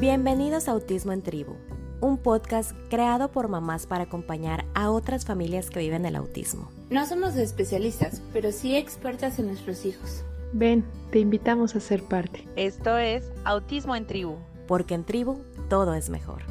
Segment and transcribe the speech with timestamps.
[0.00, 1.54] Bienvenidos a Autismo en Tribu,
[2.00, 6.68] un podcast creado por mamás para acompañar a otras familias que viven el autismo.
[6.90, 10.24] No somos especialistas, pero sí expertas en nuestros hijos.
[10.52, 12.46] Ven, te invitamos a ser parte.
[12.56, 14.36] Esto es Autismo en Tribu.
[14.66, 15.38] Porque en tribu
[15.70, 16.42] todo es mejor.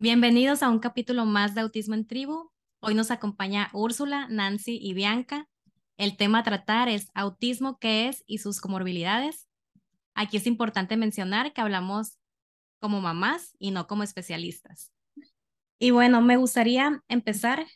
[0.00, 2.50] Bienvenidos a un capítulo más de Autismo en Tribu.
[2.80, 5.48] Hoy nos acompaña Úrsula, Nancy y Bianca.
[5.96, 9.48] El tema a tratar es autismo, qué es y sus comorbilidades.
[10.14, 12.18] Aquí es importante mencionar que hablamos
[12.80, 14.92] como mamás y no como especialistas.
[15.78, 17.66] Y bueno, me gustaría empezar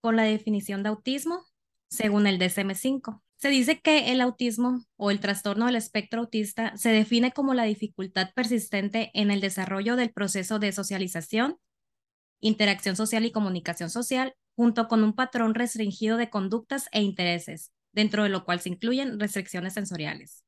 [0.00, 1.44] con la definición de autismo
[1.90, 3.22] según el DSM-5.
[3.36, 7.64] Se dice que el autismo o el trastorno del espectro autista se define como la
[7.64, 11.56] dificultad persistente en el desarrollo del proceso de socialización,
[12.40, 18.24] interacción social y comunicación social, junto con un patrón restringido de conductas e intereses, dentro
[18.24, 20.42] de lo cual se incluyen restricciones sensoriales.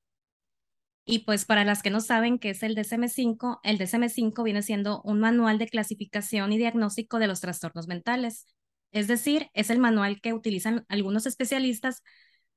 [1.04, 5.00] Y pues para las que no saben qué es el DSM-5, el DSM-5 viene siendo
[5.02, 8.46] un manual de clasificación y diagnóstico de los trastornos mentales.
[8.90, 12.02] Es decir, es el manual que utilizan algunos especialistas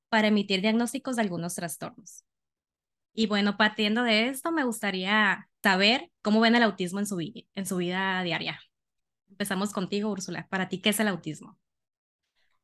[0.09, 2.25] para emitir diagnósticos de algunos trastornos.
[3.13, 7.65] Y bueno, partiendo de esto, me gustaría saber cómo ven el autismo en su, en
[7.67, 8.59] su vida diaria.
[9.33, 10.47] Empezamos contigo, Úrsula.
[10.47, 11.57] Para ti, ¿qué es el autismo?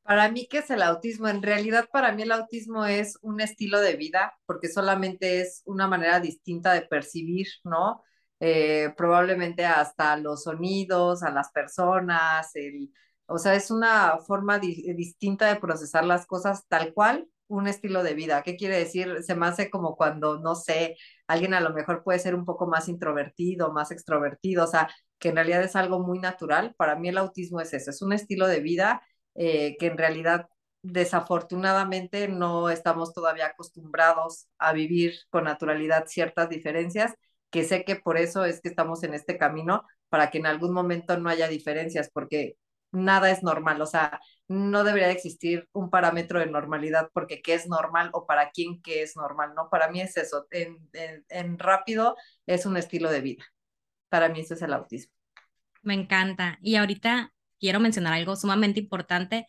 [0.04, 1.28] Para mí, ¿qué es el autismo?
[1.28, 5.88] En realidad, para mí el autismo es un estilo de vida, porque solamente es una
[5.88, 8.04] manera distinta de percibir, ¿no?
[8.40, 12.92] Eh, probablemente hasta los sonidos, a las personas, el,
[13.26, 18.14] o sea, es una forma distinta de procesar las cosas tal cual, un estilo de
[18.14, 18.44] vida.
[18.44, 19.24] ¿Qué quiere decir?
[19.24, 20.98] Se me hace como cuando, no sé,
[21.28, 24.88] alguien a lo mejor puede ser un poco más introvertido, más extrovertido, o sea,
[25.20, 26.74] que en realidad es algo muy natural.
[26.78, 29.02] Para mí el autismo es eso, es un estilo de vida
[29.36, 30.48] eh, que en realidad
[30.82, 37.14] desafortunadamente no estamos todavía acostumbrados a vivir con naturalidad ciertas diferencias,
[37.50, 40.74] que sé que por eso es que estamos en este camino, para que en algún
[40.74, 42.56] momento no haya diferencias, porque
[42.92, 47.68] nada es normal, o sea, no debería existir un parámetro de normalidad porque qué es
[47.68, 49.70] normal o para quién qué es normal, ¿no?
[49.70, 50.90] Para mí es eso, en,
[51.30, 52.16] en, rápido
[52.48, 53.46] es un estilo de vida.
[54.10, 55.14] Para mí eso es el autismo.
[55.82, 56.60] Me encanta.
[56.62, 59.46] Y ahorita quiero mencionar algo sumamente importante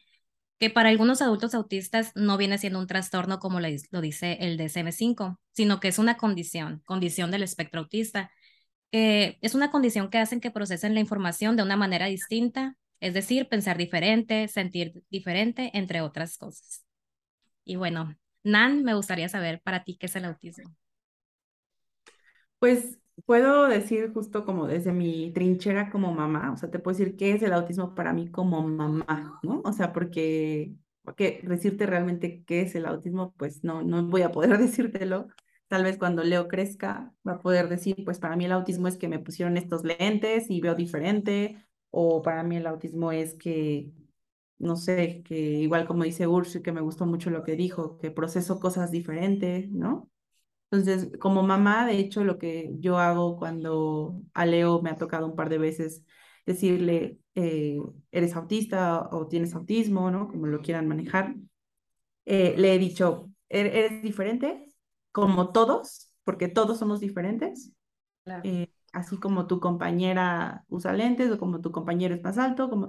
[0.59, 5.39] que para algunos adultos autistas no viene siendo un trastorno como lo dice el DSM-5,
[5.53, 8.31] sino que es una condición, condición del espectro autista,
[8.91, 13.15] que es una condición que hacen que procesen la información de una manera distinta es
[13.15, 16.85] decir, pensar diferente, sentir diferente, entre otras cosas.
[17.65, 20.75] Y bueno, Nan, me gustaría saber para ti qué es el autismo.
[22.59, 27.17] Pues puedo decir justo como desde mi trinchera como mamá, o sea, te puedo decir
[27.17, 29.63] qué es el autismo para mí como mamá, ¿no?
[29.65, 30.75] O sea, porque,
[31.43, 35.29] decirte realmente qué es el autismo, pues no, no voy a poder decírtelo.
[35.69, 38.97] Tal vez cuando Leo crezca va a poder decir, pues para mí el autismo es
[38.97, 43.93] que me pusieron estos lentes y veo diferente, o para mí el autismo es que,
[44.59, 48.11] no sé, que igual como dice Urs, que me gustó mucho lo que dijo, que
[48.11, 50.10] proceso cosas diferentes, ¿no?
[50.71, 55.27] Entonces, como mamá, de hecho, lo que yo hago cuando a Leo me ha tocado
[55.27, 56.05] un par de veces
[56.47, 57.79] decirle, eh,
[58.13, 60.29] eres autista o tienes autismo, ¿no?
[60.29, 61.35] Como lo quieran manejar,
[62.25, 64.73] eh, le he dicho, ¿Er-, eres diferente,
[65.11, 67.73] como todos, porque todos somos diferentes.
[68.25, 68.43] Claro.
[68.45, 72.89] Eh, así como tu compañera usa lentes o como tu compañero es más alto, como,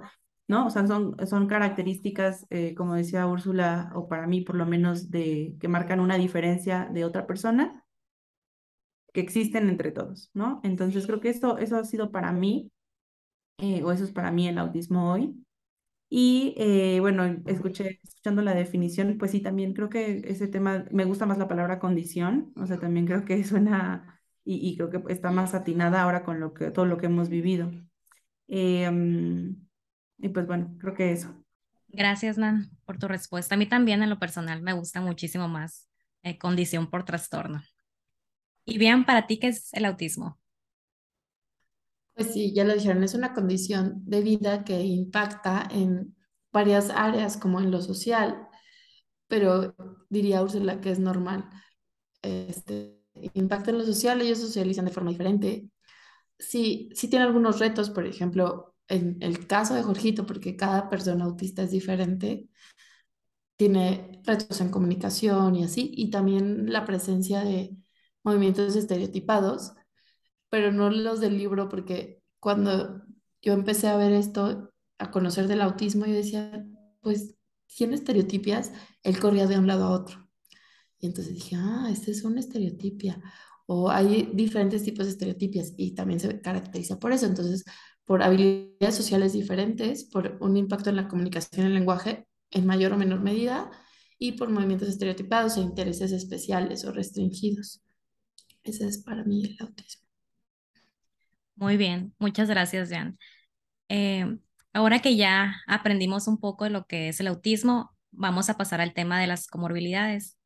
[0.52, 0.66] ¿no?
[0.66, 5.10] O sea, son, son características, eh, como decía Úrsula, o para mí por lo menos,
[5.10, 7.84] de, que marcan una diferencia de otra persona
[9.14, 10.60] que existen entre todos, ¿no?
[10.62, 12.70] Entonces creo que esto, eso ha sido para mí,
[13.58, 15.34] eh, o eso es para mí el autismo hoy.
[16.10, 21.06] Y eh, bueno, escuché, escuchando la definición, pues sí, también creo que ese tema, me
[21.06, 25.30] gusta más la palabra condición, o sea, también creo que suena y, creo que está
[25.30, 27.70] más atinada ahora con lo que, todo lo que hemos vivido.
[28.48, 29.56] Em,
[30.18, 31.34] y pues bueno, creo que eso.
[31.88, 33.54] Gracias, Nan, por tu respuesta.
[33.54, 35.88] A mí también en lo personal me gusta muchísimo más
[36.22, 37.62] eh, condición por trastorno.
[38.64, 40.38] Y bien, para ti, ¿qué es el autismo?
[42.14, 46.14] Pues sí, ya lo dijeron, es una condición de vida que impacta en
[46.52, 48.48] varias áreas, como en lo social,
[49.28, 49.74] pero
[50.10, 51.48] diría Úrsula que es normal.
[52.22, 53.02] Este,
[53.34, 55.70] impacta en lo social, ellos socializan de forma diferente.
[56.38, 61.24] Sí, sí tiene algunos retos, por ejemplo, en el caso de Jorgito, porque cada persona
[61.24, 62.48] autista es diferente,
[63.56, 67.76] tiene retos en comunicación y así, y también la presencia de
[68.22, 69.72] movimientos estereotipados,
[70.50, 73.02] pero no los del libro, porque cuando
[73.40, 76.66] yo empecé a ver esto, a conocer del autismo, yo decía,
[77.00, 77.34] pues
[77.66, 78.72] tiene estereotipias,
[79.02, 80.28] él corría de un lado a otro.
[80.98, 83.20] Y entonces dije, ah, esta es una estereotipia.
[83.66, 87.26] O hay diferentes tipos de estereotipias y también se caracteriza por eso.
[87.26, 87.64] Entonces,
[88.04, 92.92] por habilidades sociales diferentes, por un impacto en la comunicación y el lenguaje en mayor
[92.92, 93.70] o menor medida,
[94.18, 97.82] y por movimientos estereotipados e intereses especiales o restringidos.
[98.62, 100.06] Ese es para mí el autismo.
[101.56, 103.18] Muy bien, muchas gracias, Jan.
[103.88, 104.38] Eh,
[104.72, 108.80] ahora que ya aprendimos un poco de lo que es el autismo, vamos a pasar
[108.80, 110.38] al tema de las comorbilidades.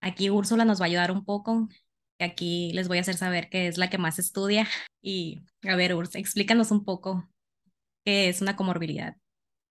[0.00, 1.68] Aquí Úrsula nos va a ayudar un poco.
[2.18, 4.66] Aquí les voy a hacer saber que es la que más estudia.
[5.02, 7.28] Y a ver, Úrsula, explícanos un poco
[8.04, 9.16] qué es una comorbilidad.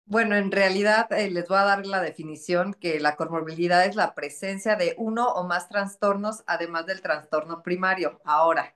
[0.06, 4.14] Bueno, en realidad eh, les voy a dar la definición que la comorbilidad es la
[4.14, 8.20] presencia de uno o más trastornos además del trastorno primario.
[8.26, 8.76] Ahora,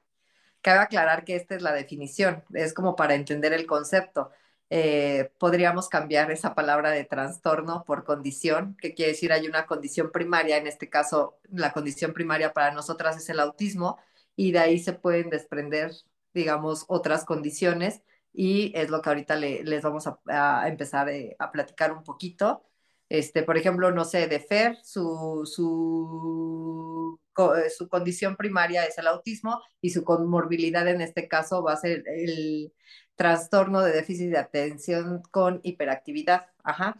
[0.62, 4.31] cabe aclarar que esta es la definición, es como para entender el concepto.
[4.69, 10.12] Eh, podríamos cambiar esa palabra de trastorno por condición, que quiere decir hay una condición
[10.12, 13.98] primaria, en este caso la condición primaria para nosotras es el autismo,
[14.36, 15.92] y de ahí se pueden desprender,
[16.34, 18.02] digamos, otras condiciones,
[18.34, 22.64] y es lo que ahorita les vamos a, empezar eh, a platicar un poquito.
[23.10, 27.19] Este, por ejemplo, no sé, de Fer, su, su,
[27.56, 31.78] eh, su condición primaria es el autismo y su comorbilidad en este caso va a
[31.78, 32.74] ser el
[33.18, 36.48] trastorno de déficit de atención con hiperactividad.
[36.64, 36.98] Ajá.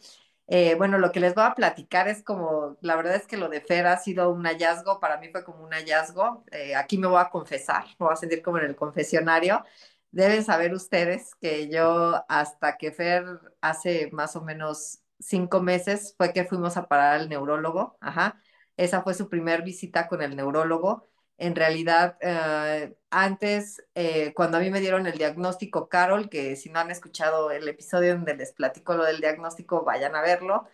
[0.48, 3.50] Eh, bueno, lo que les voy a platicar es como, la verdad es que lo
[3.50, 6.46] de Fer ha sido un hallazgo, para mí fue como un hallazgo.
[6.52, 9.64] Eh, aquí me voy a confesar, me voy a sentir como en el confesionario.
[10.12, 13.26] Deben saber ustedes que yo hasta que Fer
[13.62, 17.98] hace más o menos cinco meses fue que fuimos a parar al neurólogo.
[18.02, 18.40] Ajá.
[18.78, 24.60] Esa fue su primer visita con el neurólogo en realidad, eh, antes, eh, cuando a
[24.60, 28.54] mí me dieron el diagnóstico Carol, que si no han escuchado el episodio donde les
[28.54, 30.68] platico lo del diagnóstico, vayan a verlo.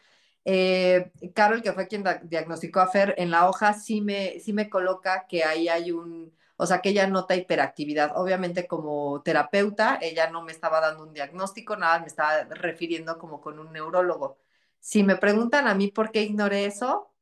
[0.46, 4.70] Eh, Carol, que fue quien diagnosticó a Fer, en la hoja sí me, sí me
[4.70, 8.14] coloca que ahí hay un, o sea, que ella nota hiperactividad.
[8.18, 13.42] Obviamente como terapeuta, ella no me estaba dando un diagnóstico, nada, me estaba refiriendo como
[13.42, 14.38] con un neurólogo.
[14.80, 17.13] Si me preguntan a mí por qué ignoré eso,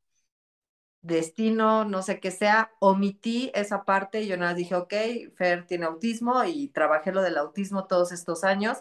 [1.02, 4.94] destino, no sé qué sea, omití esa parte y yo nada dije, ok,
[5.36, 8.78] Fer tiene autismo y trabajé lo del autismo todos estos años.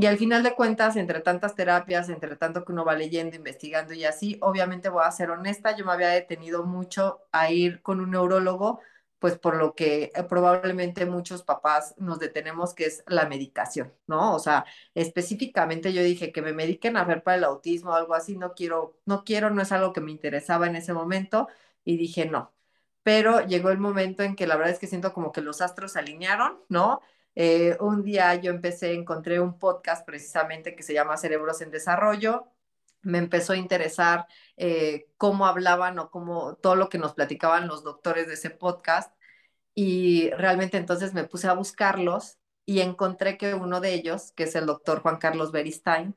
[0.00, 3.94] Y al final de cuentas, entre tantas terapias, entre tanto que uno va leyendo, investigando
[3.94, 8.00] y así, obviamente voy a ser honesta, yo me había detenido mucho a ir con
[8.00, 8.80] un neurólogo
[9.18, 14.34] pues por lo que eh, probablemente muchos papás nos detenemos, que es la medicación, ¿no?
[14.34, 18.14] O sea, específicamente yo dije que me mediquen a ver para el autismo o algo
[18.14, 21.48] así, no quiero, no quiero, no es algo que me interesaba en ese momento
[21.84, 22.54] y dije no.
[23.02, 25.92] Pero llegó el momento en que la verdad es que siento como que los astros
[25.92, 27.00] se alinearon, ¿no?
[27.34, 32.46] Eh, un día yo empecé, encontré un podcast precisamente que se llama Cerebros en Desarrollo,
[33.08, 34.26] me empezó a interesar
[34.56, 39.14] eh, cómo hablaban o cómo todo lo que nos platicaban los doctores de ese podcast.
[39.74, 44.54] Y realmente entonces me puse a buscarlos y encontré que uno de ellos, que es
[44.56, 46.14] el doctor Juan Carlos Beristain,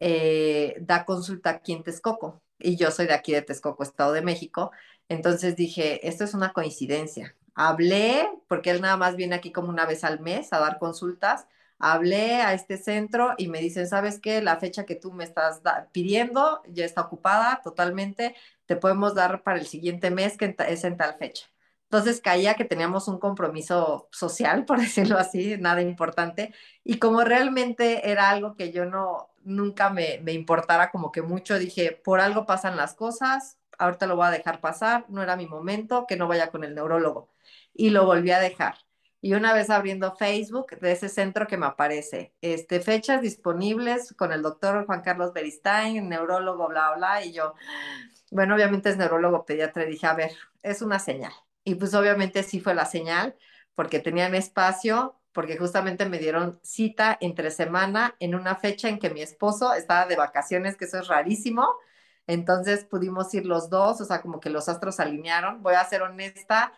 [0.00, 2.42] eh, da consulta aquí en Texcoco.
[2.58, 4.70] Y yo soy de aquí de Texcoco, Estado de México.
[5.08, 7.36] Entonces dije, esto es una coincidencia.
[7.54, 11.46] Hablé, porque él nada más viene aquí como una vez al mes a dar consultas
[11.92, 14.40] hablé a este centro y me dicen, ¿sabes qué?
[14.40, 15.60] La fecha que tú me estás
[15.92, 18.34] pidiendo ya está ocupada totalmente,
[18.66, 21.46] te podemos dar para el siguiente mes que es en tal fecha.
[21.84, 26.54] Entonces caía que teníamos un compromiso social, por decirlo así, nada importante.
[26.84, 31.58] Y como realmente era algo que yo no, nunca me, me importara como que mucho,
[31.58, 35.46] dije, por algo pasan las cosas, ahorita lo voy a dejar pasar, no era mi
[35.46, 37.28] momento, que no vaya con el neurólogo.
[37.74, 38.76] Y lo volví a dejar
[39.24, 44.32] y una vez abriendo Facebook de ese centro que me aparece, este, fechas disponibles con
[44.32, 47.54] el doctor Juan Carlos Beristain, neurólogo, bla, bla, y yo,
[48.30, 51.32] bueno, obviamente es neurólogo pediatra, y dije, a ver, es una señal.
[51.64, 53.34] Y pues obviamente sí fue la señal,
[53.74, 59.08] porque tenían espacio, porque justamente me dieron cita entre semana en una fecha en que
[59.08, 61.66] mi esposo estaba de vacaciones, que eso es rarísimo.
[62.26, 65.62] Entonces pudimos ir los dos, o sea, como que los astros alinearon.
[65.62, 66.74] Voy a ser honesta,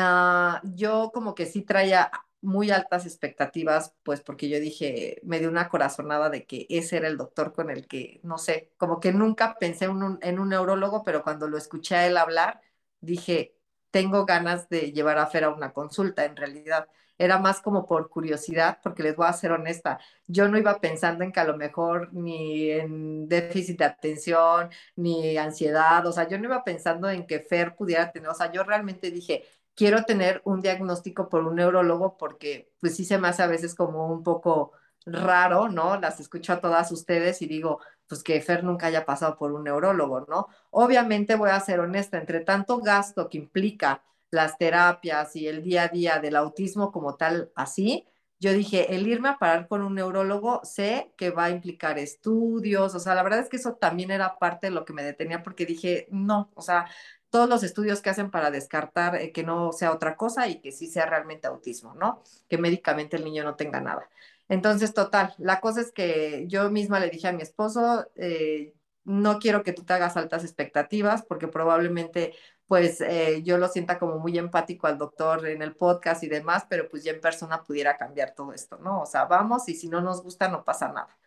[0.00, 5.48] Ah, yo como que sí traía muy altas expectativas, pues porque yo dije, me dio
[5.48, 9.12] una corazonada de que ese era el doctor con el que, no sé, como que
[9.12, 12.60] nunca pensé en un, en un neurólogo, pero cuando lo escuché a él hablar,
[13.00, 13.56] dije,
[13.90, 16.88] tengo ganas de llevar a Fer a una consulta, en realidad.
[17.20, 21.24] Era más como por curiosidad, porque les voy a ser honesta, yo no iba pensando
[21.24, 26.38] en que a lo mejor ni en déficit de atención, ni ansiedad, o sea, yo
[26.38, 29.44] no iba pensando en que Fer pudiera tener, o sea, yo realmente dije,
[29.78, 33.76] quiero tener un diagnóstico por un neurólogo porque pues sí se me hace a veces
[33.76, 34.72] como un poco
[35.06, 36.00] raro, ¿no?
[36.00, 39.62] Las escucho a todas ustedes y digo, pues que Fer nunca haya pasado por un
[39.62, 40.48] neurólogo, ¿no?
[40.70, 45.84] Obviamente voy a ser honesta, entre tanto gasto que implica las terapias y el día
[45.84, 48.04] a día del autismo como tal, así,
[48.40, 52.94] yo dije, el irme a parar con un neurólogo, sé que va a implicar estudios,
[52.94, 55.42] o sea, la verdad es que eso también era parte de lo que me detenía
[55.42, 56.88] porque dije, no, o sea,
[57.30, 60.72] todos los estudios que hacen para descartar eh, que no sea otra cosa y que
[60.72, 62.22] sí sea realmente autismo, ¿no?
[62.48, 64.08] Que médicamente el niño no tenga nada.
[64.48, 69.38] Entonces, total, la cosa es que yo misma le dije a mi esposo, eh, no
[69.38, 72.34] quiero que tú te hagas altas expectativas porque probablemente
[72.68, 76.66] pues eh, yo lo sienta como muy empático al doctor en el podcast y demás,
[76.68, 79.00] pero pues ya en persona pudiera cambiar todo esto, ¿no?
[79.02, 81.18] O sea, vamos y si no nos gusta no pasa nada.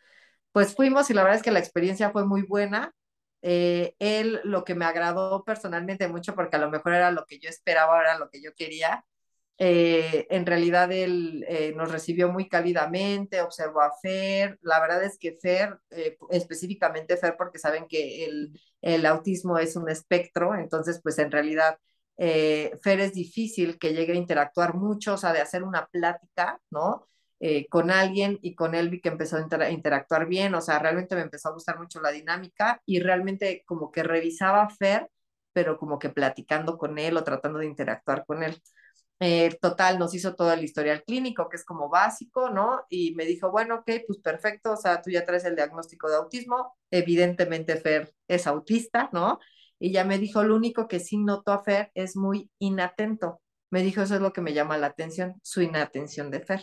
[0.52, 2.94] Pues fuimos y la verdad es que la experiencia fue muy buena.
[3.42, 7.40] Eh, él lo que me agradó personalmente mucho, porque a lo mejor era lo que
[7.40, 9.06] yo esperaba, era lo que yo quería,
[9.64, 14.58] eh, en realidad él eh, nos recibió muy cálidamente, observó a Fer.
[14.64, 19.76] La verdad es que Fer, eh, específicamente Fer, porque saben que el, el, autismo es
[19.76, 21.78] un espectro, entonces pues en realidad
[22.18, 27.08] Fer es difícil que llegue a interactuar mucho, o sea, de hacer una plática, ¿no?
[27.70, 31.16] Con alguien y con él vi que empezó a inter interactuar bien, o sea, realmente
[31.16, 35.10] me empezó a gustar mucho la dinámica y realmente como que revisaba a Fer,
[35.54, 38.62] pero como que platicando con él o tratando de interactuar con él.
[39.24, 42.86] Eh, total, nos hizo todo el historial clínico, que es como básico, ¿no?
[42.90, 46.16] Y me dijo, bueno, ok, pues perfecto, o sea, tú ya traes el diagnóstico de
[46.16, 49.40] autismo, evidentemente Fer es autista, ¿no?
[49.80, 53.42] Y ya me dijo, lo único que sí noto a Fer es muy inatento.
[53.70, 56.62] Me dijo, eso es lo que me llama la atención, su inatención de Fer.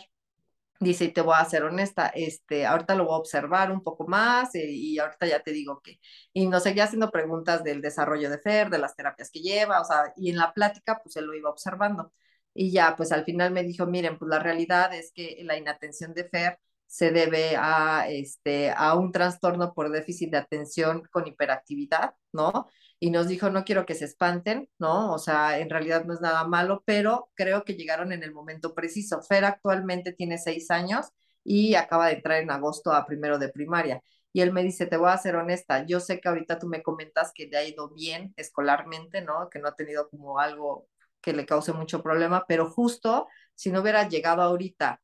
[0.81, 4.07] Dice, y te voy a ser honesta, este, ahorita lo voy a observar un poco
[4.07, 5.99] más eh, y ahorita ya te digo que.
[6.31, 9.85] Y nos seguía haciendo preguntas del desarrollo de Fer, de las terapias que lleva, o
[9.85, 12.13] sea, y en la plática, pues él lo iba observando.
[12.53, 16.13] Y ya, pues al final me dijo, miren, pues la realidad es que la inatención
[16.13, 22.15] de Fer se debe a, este, a un trastorno por déficit de atención con hiperactividad,
[22.31, 22.67] ¿no?
[22.99, 25.13] Y nos dijo, no quiero que se espanten, ¿no?
[25.13, 28.75] O sea, en realidad no es nada malo, pero creo que llegaron en el momento
[28.75, 29.21] preciso.
[29.21, 31.07] Fer actualmente tiene seis años
[31.43, 34.01] y acaba de entrar en agosto a primero de primaria.
[34.33, 36.83] Y él me dice, te voy a ser honesta, yo sé que ahorita tú me
[36.83, 39.49] comentas que te ha ido bien escolarmente, ¿no?
[39.49, 40.87] Que no ha tenido como algo
[41.21, 45.01] que le cause mucho problema, pero justo si no hubiera llegado ahorita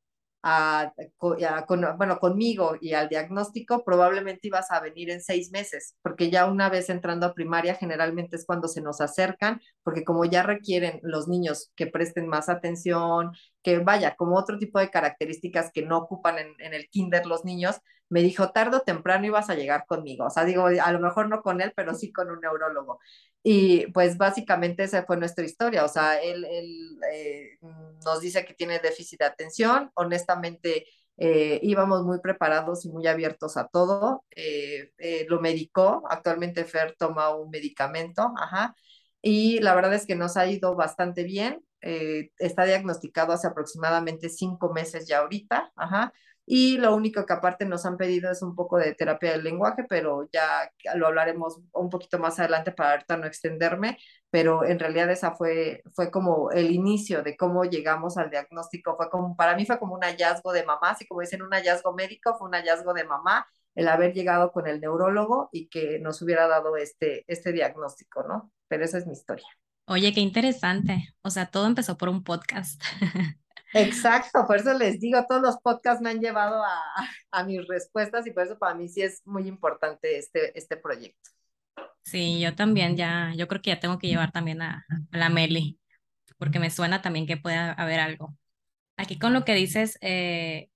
[1.98, 6.70] bueno, conmigo y al diagnóstico, probablemente ibas a venir en seis meses, porque ya una
[6.70, 11.28] vez entrando a primaria, generalmente es cuando se nos acercan, porque como ya requieren los
[11.28, 13.32] niños que presten más atención,
[13.64, 17.44] que vaya, como otro tipo de características que no ocupan en, en el kinder los
[17.44, 17.78] niños,
[18.10, 20.26] me dijo, tarde o temprano ibas a llegar conmigo.
[20.26, 22.12] O sea, digo, a lo mejor no con él, pero sí.
[22.12, 23.00] con un neurólogo.
[23.48, 27.60] Y pues básicamente esa fue nuestra historia, o sea, él, él eh,
[28.04, 33.56] nos dice que tiene déficit de atención, honestamente eh, íbamos muy preparados y muy abiertos
[33.56, 34.90] a todo, eh,
[35.30, 38.76] lo medicó, actualmente Fer toma un medicamento, ajá,
[39.22, 44.74] y la verdad es que nos ha ido bastante bien, está diagnosticado hace aproximadamente cinco
[44.74, 46.14] meses ya ahorita, ajá,
[46.46, 49.84] y lo único que aparte nos han pedido es un poco de terapia del lenguaje,
[49.90, 53.98] pero ya lo hablaremos un poquito más adelante para ahorita no extenderme,
[54.30, 58.96] pero en realidad esa fue, fue como el inicio de cómo llegamos al diagnóstico.
[58.96, 61.94] Fue como, para mí fue como un hallazgo de mamá, así como dicen un hallazgo
[61.94, 66.22] médico, fue un hallazgo de mamá el haber llegado con el neurólogo y que nos
[66.22, 68.52] hubiera dado este, este diagnóstico, ¿no?
[68.68, 69.48] Pero esa es mi historia.
[69.88, 71.10] Oye, qué interesante.
[71.22, 72.82] O sea, todo empezó por un podcast.
[73.74, 76.80] Exacto, por eso les digo, todos los podcasts me han llevado a,
[77.32, 81.32] a, mis respuestas y por eso para mí sí es muy importante este, este proyecto.
[82.04, 85.30] Sí, yo también ya, yo creo que ya tengo que llevar también a, a la
[85.30, 85.80] Meli,
[86.38, 88.38] porque me suena también que puede haber algo.
[88.98, 90.70] Aquí con lo que dices, eh,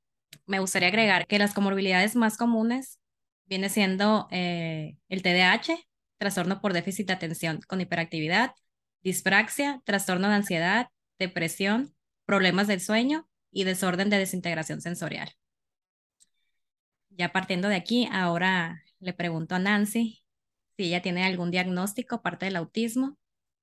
[0.46, 3.00] me gustaría agregar que las comorbilidades más comunes
[3.46, 5.78] viene siendo eh, el TDAH,
[6.18, 8.54] trastorno por déficit de atención con hiperactividad,
[9.02, 11.96] dispraxia, trastorno de ansiedad, depresión,
[12.30, 15.32] problemas del sueño y desorden de desintegración sensorial.
[17.10, 20.24] Ya partiendo de aquí, ahora le pregunto a Nancy
[20.78, 23.18] si ella tiene algún diagnóstico aparte del autismo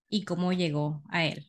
[0.09, 1.47] y cómo llegó a él.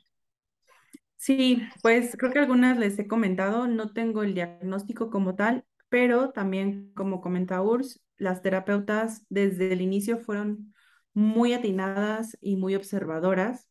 [1.15, 6.29] Sí, pues creo que algunas les he comentado, no tengo el diagnóstico como tal, pero
[6.29, 10.71] también como comenta Urs, las terapeutas desde el inicio fueron
[11.15, 13.67] muy atinadas y muy observadoras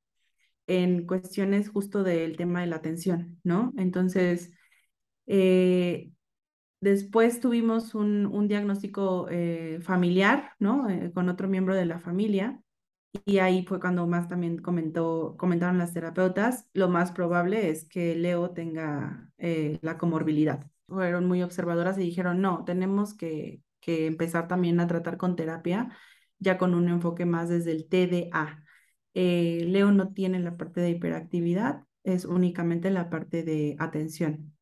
[0.66, 3.72] en cuestiones justo del tema de la atención, ¿no?
[3.76, 4.52] Entonces,
[5.26, 6.12] eh,
[6.80, 10.88] después tuvimos un, un diagnóstico eh, familiar, ¿no?
[10.88, 12.60] Eh, con otro miembro de la familia.
[13.24, 18.14] Y ahí fue cuando más también comentó, comentaron las terapeutas, lo más probable es que
[18.14, 20.66] Leo tenga la comorbilidad.
[20.86, 25.96] Fueron muy observadoras y dijeron, no, tenemos que, que empezar también a tratar con terapia,
[26.38, 28.64] ya con un enfoque más desde el TDA.
[29.18, 34.54] Eh, Leo no tiene la parte de hiperactividad, es únicamente la parte de atención.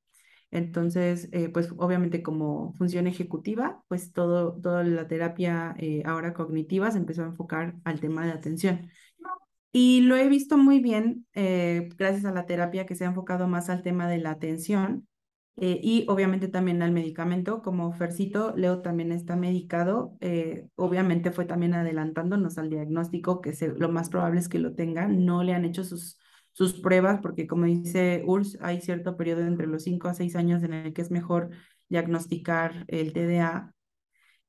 [0.52, 6.88] Entonces, eh, pues obviamente como función ejecutiva, pues todo, toda la terapia eh, ahora cognitiva
[6.92, 8.90] se empezó a enfocar al tema de atención.
[9.73, 13.68] Y lo he visto muy bien gracias a la terapia que se ha enfocado más
[13.70, 15.08] al tema de la atención
[15.56, 17.62] y obviamente también al medicamento.
[17.62, 20.16] Como Fercito, Leo también está medicado.
[20.76, 25.06] obviamente fue también adelantándonos al diagnóstico que lo más probable es que lo tenga.
[25.06, 26.18] No le han hecho sus
[26.54, 30.62] sus pruebas, porque como dice Urs, hay cierto periodo entre los 5 a 6 años
[30.62, 31.50] en el que es mejor
[31.88, 33.75] diagnosticar el TDA.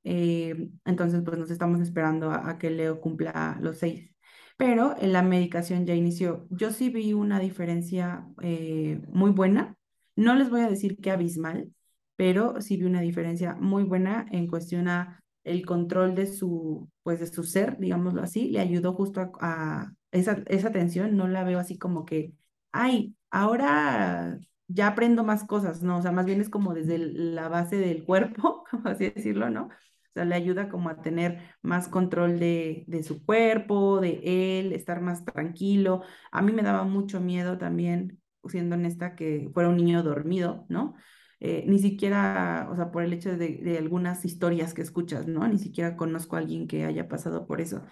[0.03, 4.12] Eh, entonces, pues nos estamos esperando a, que Leo cumpla los 6.
[4.57, 6.47] Pero en la medicación ya inició.
[6.51, 9.75] Yo sí vi una diferencia eh, muy buena.
[10.15, 11.72] No les voy a decir que abismal,
[12.15, 17.19] pero sí vi una diferencia muy buena en cuestión a el control de su, pues
[17.19, 21.77] de su ser, digámoslo así, le ayudó justo a, esa, tensión, no la veo así
[21.77, 22.34] como que,
[22.72, 27.48] ay, ahora ya aprendo más cosas, no, o sea, más bien es como desde la
[27.50, 29.65] base del cuerpo, así decirlo, ¿no?
[29.65, 34.72] O sea, le ayuda como a tener más control de, de su cuerpo, de él,
[34.72, 36.03] estar más tranquilo.
[36.31, 40.95] A mí me daba mucho miedo también, siendo honesta, que fuera un niño dormido, ¿no?
[41.39, 45.47] Eh, ni siquiera, o sea, por el hecho de, de, algunas historias que escuchas, ¿no?
[45.47, 47.83] Ni siquiera conozco a alguien que haya pasado por eso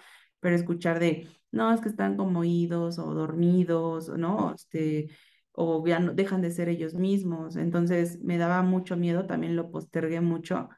[0.44, 4.54] pero escuchar de, no, es que están como idos o dormidos, ¿no?
[4.54, 5.10] Este,
[5.54, 7.56] o ya no, dejan de ser ellos mismos.
[7.56, 10.70] Entonces me daba mucho miedo, también lo postergué mucho,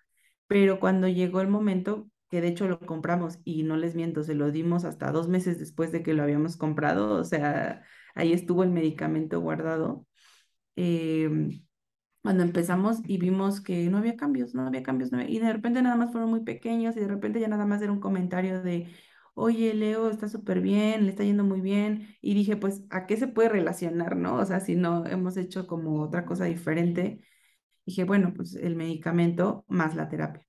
[0.48, 4.36] pero cuando llegó el momento, que de hecho lo compramos y no les miento, se
[4.36, 7.84] lo dimos hasta dos meses después de que lo habíamos comprado, o sea,
[8.15, 10.07] ahí estuvo el medicamento guardado.
[10.75, 11.65] Em,
[12.22, 15.95] cuando empezamos y vimos que no había cambios, no había cambios, y de repente nada
[15.95, 18.88] más fueron muy pequeños y de repente ya nada más era un comentario de,
[19.36, 22.15] oye, Leo está súper bien, le está yendo muy bien.
[22.22, 24.38] Y dije, pues, ¿a qué se puede relacionar, no?
[24.38, 27.21] O sea, si no hemos hecho como otra cosa diferente.
[27.86, 30.47] Dije, bueno, pues el medicamento más la terapia.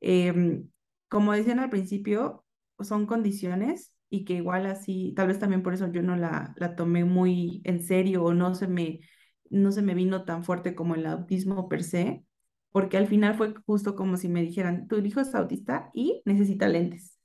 [0.00, 0.70] Em,
[1.08, 2.44] como decían al principio,
[2.80, 6.76] son condiciones y que igual así, tal vez también por eso yo no la, la
[6.76, 9.00] tomé muy en serio o no se me,
[9.50, 12.24] no se me vino tan fuerte como el autismo per se,
[12.70, 16.68] porque al final fue justo como si me dijeran, tu hijo es autista y necesita
[16.68, 17.16] lentes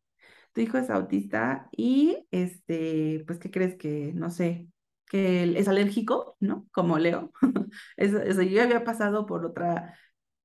[0.54, 4.67] tu hijo es autista y, este, pues, ¿qué crees que, no sé,
[5.08, 6.67] que es alérgico, ¿no?
[6.72, 7.32] Como Leo.
[7.98, 9.98] eso, eso, yo había pasado por otra,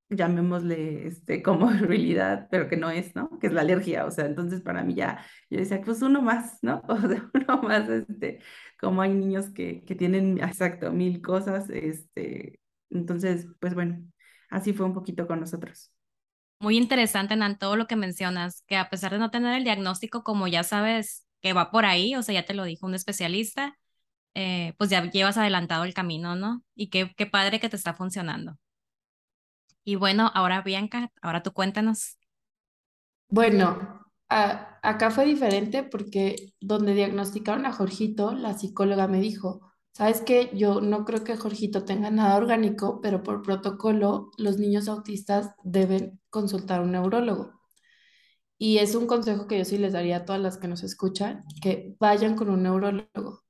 [0.09, 3.39] llamémosle, este, comorbilidad, pero que no es, ¿no?
[3.39, 6.59] Que es la alergia, o sea, entonces para mí ya, yo decía, pues uno más,
[6.63, 6.83] ¿no?
[6.89, 8.41] O sea, uno más, este,
[8.81, 14.03] como hay niños que, que tienen, exacto, mil cosas, este, entonces, pues bueno,
[14.51, 15.93] así fue un poquito con nosotros
[16.59, 20.23] muy interesante, Nan, todo lo que mencionas, que a pesar de no tener el diagnóstico,
[20.25, 23.79] como ya sabes que va por ahí, o sea, ya te lo dijo un especialista,
[24.35, 26.63] eh, pues ya llevas adelantado el camino, ¿no?
[26.75, 28.57] Y qué, qué padre que te está funcionando.
[29.87, 32.19] Y bueno, ahora Bianca, ahora tú cuéntanos.
[33.29, 39.61] Bueno, acá fue diferente porque donde diagnosticaron a Jorgito, la psicóloga me dijo,
[39.97, 44.89] Sabes que yo no creo que Jorgito tenga nada orgánico, pero por protocolo los niños
[44.89, 47.59] autistas deben consultar a un neurólogo.
[48.59, 51.45] Y es un consejo que yo sí les daría a todas las que nos escuchan,
[51.63, 53.45] que vayan con un neurólogo.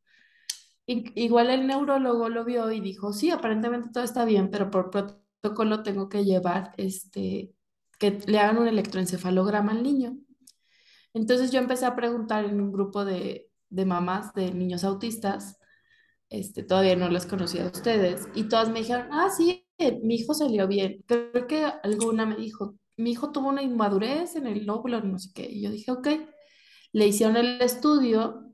[0.86, 5.25] igual el neurólogo lo vio y dijo, sí, aparentemente todo está bien, pero por protocolo
[5.82, 7.52] tengo que llevar este,
[7.98, 10.16] que le hagan un electroencefalograma al niño.
[11.14, 15.58] Entonces yo empecé a preguntar en un grupo de, de mamás de niños autistas
[16.30, 19.66] este, todavía no las conocía a ustedes, y todas me dijeron, ah, sí,
[20.02, 21.04] mi hijo salió bien.
[21.06, 25.30] Creo que alguna me dijo, mi hijo tuvo una inmadurez en el lóbulo, no sé
[25.34, 26.08] qué, y yo dije, ok,
[26.92, 28.52] le hicieron el estudio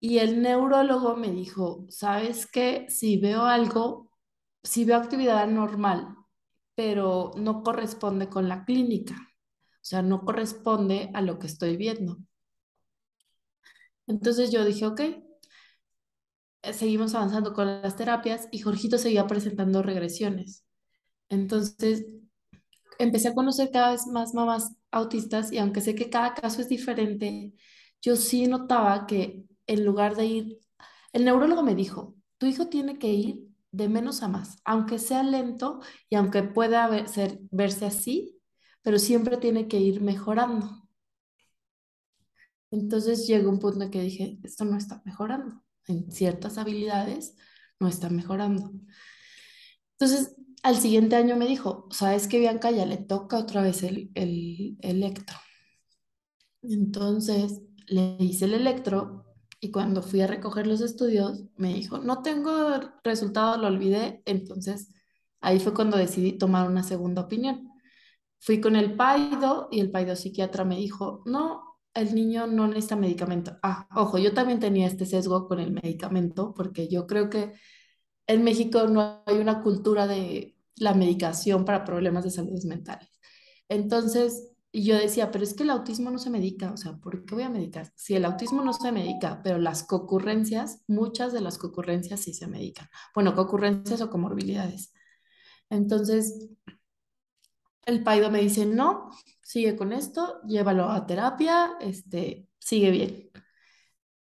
[0.00, 2.86] y el neurólogo me dijo, ¿sabes qué?
[2.88, 4.09] Si veo algo,
[4.62, 6.16] si veo actividad normal,
[6.74, 12.18] pero no corresponde con la clínica, o sea, no corresponde a lo que estoy viendo.
[14.06, 15.00] Entonces yo dije, ok,
[16.62, 20.64] eh, seguimos avanzando con las terapias y Jorgito seguía presentando regresiones.
[21.28, 22.06] Entonces,
[22.98, 26.68] empecé a conocer cada vez más mamás autistas y aunque sé que cada caso es
[26.68, 27.54] diferente,
[28.02, 30.58] yo sí notaba que en lugar de ir,
[31.12, 35.22] el neurólogo me dijo, tu hijo tiene que ir de menos a más, aunque sea
[35.22, 38.40] lento y aunque pueda ser, verse así,
[38.82, 40.88] pero siempre tiene que ir mejorando.
[42.70, 47.34] Entonces llegó un punto en que dije, esto no está mejorando en ciertas habilidades
[47.80, 48.72] no está mejorando.
[49.98, 54.10] Entonces, al siguiente año me dijo, ¿sabes que Bianca ya le toca otra vez el,
[54.14, 55.36] el electro?
[56.62, 59.29] Entonces le hice el electro
[59.60, 64.22] y cuando fui a recoger los estudios me dijo, no tengo resultado, lo olvidé.
[64.24, 64.88] Entonces
[65.40, 67.68] ahí fue cuando decidí tomar una segunda opinión.
[68.38, 72.96] Fui con el paido y el paido psiquiatra me dijo, no, el niño no necesita
[72.96, 73.58] medicamento.
[73.62, 77.52] Ah, ojo, yo también tenía este sesgo con el medicamento porque yo creo que
[78.26, 83.10] en México no hay una cultura de la medicación para problemas de salud mentales.
[83.68, 87.34] Entonces, yo decía, pero es que el autismo no se medica, o sea, ¿por qué
[87.34, 87.92] voy a medicar?
[87.96, 92.46] Si el autismo no se medica, pero las concurrencias, muchas de las concurrencias sí se
[92.46, 92.88] medican.
[93.14, 94.92] Bueno, concurrencias o comorbilidades.
[95.70, 96.50] Entonces,
[97.86, 99.10] el paido me dice, no,
[99.42, 103.30] sigue con esto, llévalo a terapia, este, sigue bien.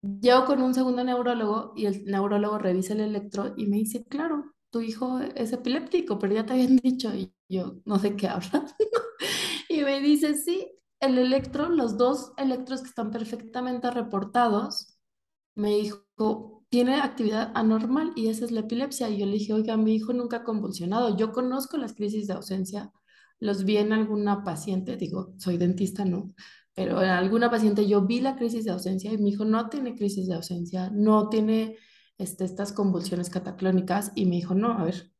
[0.01, 4.53] Llego con un segundo neurólogo y el neurólogo revisa el electro y me dice, claro,
[4.69, 8.65] tu hijo es epiléptico, pero ya te habían dicho y yo no sé qué habla.
[9.73, 10.67] y me dice, sí,
[10.99, 14.97] el electro, los dos electros que están perfectamente reportados,
[15.55, 19.09] me dijo, tiene actividad anormal y esa es la epilepsia.
[19.09, 21.15] Y yo le dije, oiga, mi hijo nunca ha convulsionado.
[21.17, 22.91] Yo conozco las crisis de ausencia,
[23.39, 26.33] los vi en alguna paciente, digo, soy dentista, no,
[26.73, 29.95] pero en alguna paciente yo vi la crisis de ausencia y mi hijo no tiene
[29.95, 31.77] crisis de ausencia, no tiene
[32.17, 35.12] este, estas convulsiones cataclónicas y me dijo, no, a ver,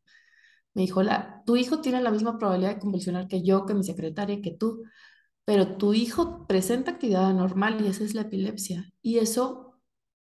[0.73, 3.83] me dijo, la, tu hijo tiene la misma probabilidad de convulsionar que yo, que mi
[3.83, 4.83] secretaria, que tú,
[5.45, 9.79] pero tu hijo presenta actividad anormal y esa es la epilepsia y eso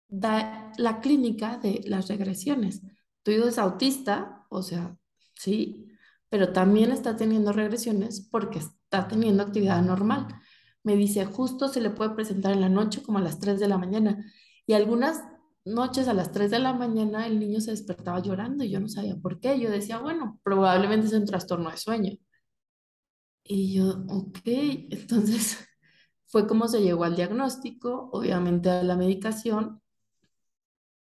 [0.08, 2.82] da la clínica de las regresiones.
[3.24, 4.98] Tu hijo es autista, o sea,
[5.36, 5.88] sí,
[6.30, 10.28] pero también está teniendo regresiones porque está teniendo actividad anormal
[10.86, 13.68] me dice, justo se le puede presentar en la noche como a las 3 de
[13.68, 14.24] la mañana.
[14.68, 15.24] Y algunas
[15.66, 18.88] noches a las 3 de la mañana el niño se despertaba llorando y yo no
[18.90, 19.60] sabía por qué.
[19.60, 22.14] Yo decía, bueno, probablemente es un trastorno de sueño.
[23.44, 25.58] Y yo, ok, entonces
[26.28, 29.82] fue como se llegó al diagnóstico, obviamente a la medicación.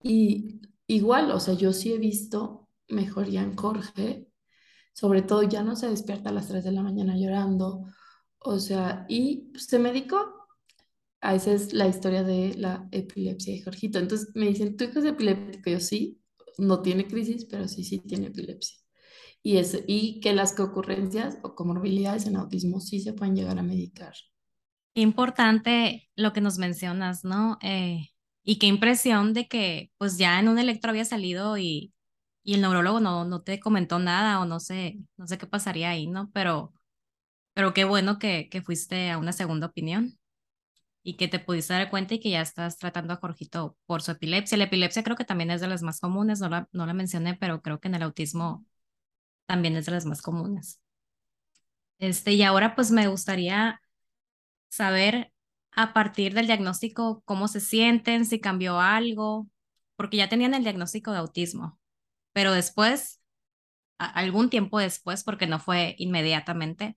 [0.02, 4.28] Y igual, o sea, yo sí he visto mejoría en Jorge,
[4.92, 7.86] sobre todo ya no se despierta a las 3 de la mañana llorando
[8.46, 10.45] o sea, y se medicó.
[11.26, 13.98] A esa es la historia de la epilepsia de Jorgito.
[13.98, 15.70] Entonces me dicen, ¿tu hijo es epiléptico?
[15.70, 16.20] Yo sí,
[16.58, 18.76] no tiene crisis, pero sí, sí tiene epilepsia.
[19.42, 23.62] Y, es, y que las ocurrencias o comorbilidades en autismo sí se pueden llegar a
[23.64, 24.14] medicar.
[24.94, 27.58] Importante lo que nos mencionas, ¿no?
[27.62, 28.08] Eh,
[28.44, 31.92] y qué impresión de que pues ya en un electro había salido y,
[32.44, 35.90] y el neurólogo no, no te comentó nada o no sé, no sé qué pasaría
[35.90, 36.30] ahí, ¿no?
[36.32, 36.72] Pero
[37.54, 40.18] pero qué bueno que, que fuiste a una segunda opinión
[41.08, 44.10] y que te pudiste dar cuenta y que ya estás tratando a Jorgito por su
[44.10, 44.58] epilepsia.
[44.58, 47.36] La epilepsia creo que también es de las más comunes, no la, no la mencioné,
[47.36, 48.66] pero creo que en el autismo
[49.46, 50.80] también es de las más comunes.
[52.00, 53.80] Este, y ahora pues me gustaría
[54.68, 55.32] saber
[55.70, 59.48] a partir del diagnóstico cómo se sienten, si cambió algo,
[59.94, 61.78] porque ya tenían el diagnóstico de autismo,
[62.32, 63.20] pero después,
[63.98, 66.96] algún tiempo después, porque no fue inmediatamente,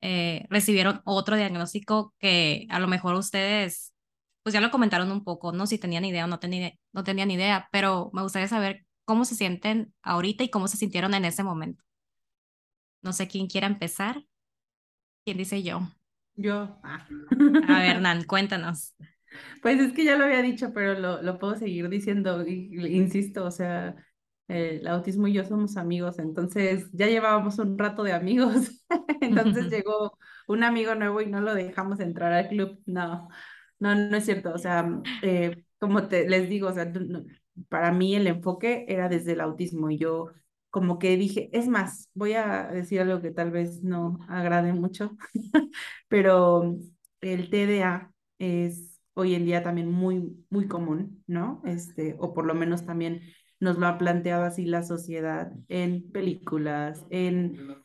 [0.00, 3.94] eh, recibieron otro diagnóstico que a lo mejor ustedes,
[4.42, 5.66] pues ya lo comentaron un poco, ¿no?
[5.66, 9.34] Si tenían idea o no, tenían, no tenían idea, pero me gustaría saber cómo se
[9.34, 11.82] sienten ahorita y cómo se sintieron en ese momento.
[13.02, 14.22] No sé quién quiera empezar.
[15.24, 15.80] ¿Quién dice yo?
[16.34, 16.78] Yo.
[16.82, 17.06] Ah.
[17.68, 18.94] A ver, Nan, cuéntanos.
[19.62, 23.50] Pues es que ya lo había dicho, pero lo, lo puedo seguir diciendo, insisto, o
[23.50, 23.96] sea,
[24.48, 28.84] el autismo y yo somos amigos, entonces ya llevábamos un rato de amigos,
[29.20, 33.28] entonces llegó un amigo nuevo y no lo dejamos entrar al club, no,
[33.78, 34.88] no, no es cierto, o sea,
[35.22, 36.92] eh, como te, les digo, o sea,
[37.68, 40.30] para mí el enfoque era desde el autismo y yo
[40.70, 45.16] como que dije, es más, voy a decir algo que tal vez no agrade mucho,
[46.08, 46.76] pero
[47.20, 51.62] el TDA es hoy en día también muy, muy común, ¿no?
[51.64, 53.22] Este, o por lo menos también
[53.60, 57.76] nos lo ha planteado así la sociedad en películas, en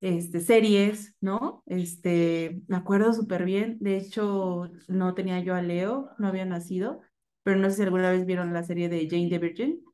[0.00, 1.62] este, series, ¿no?
[1.66, 7.00] Este, me acuerdo súper bien, de hecho no tenía yo a Leo, no había nacido,
[7.42, 9.84] pero no sé si alguna vez vieron la serie de Jane the Virgin.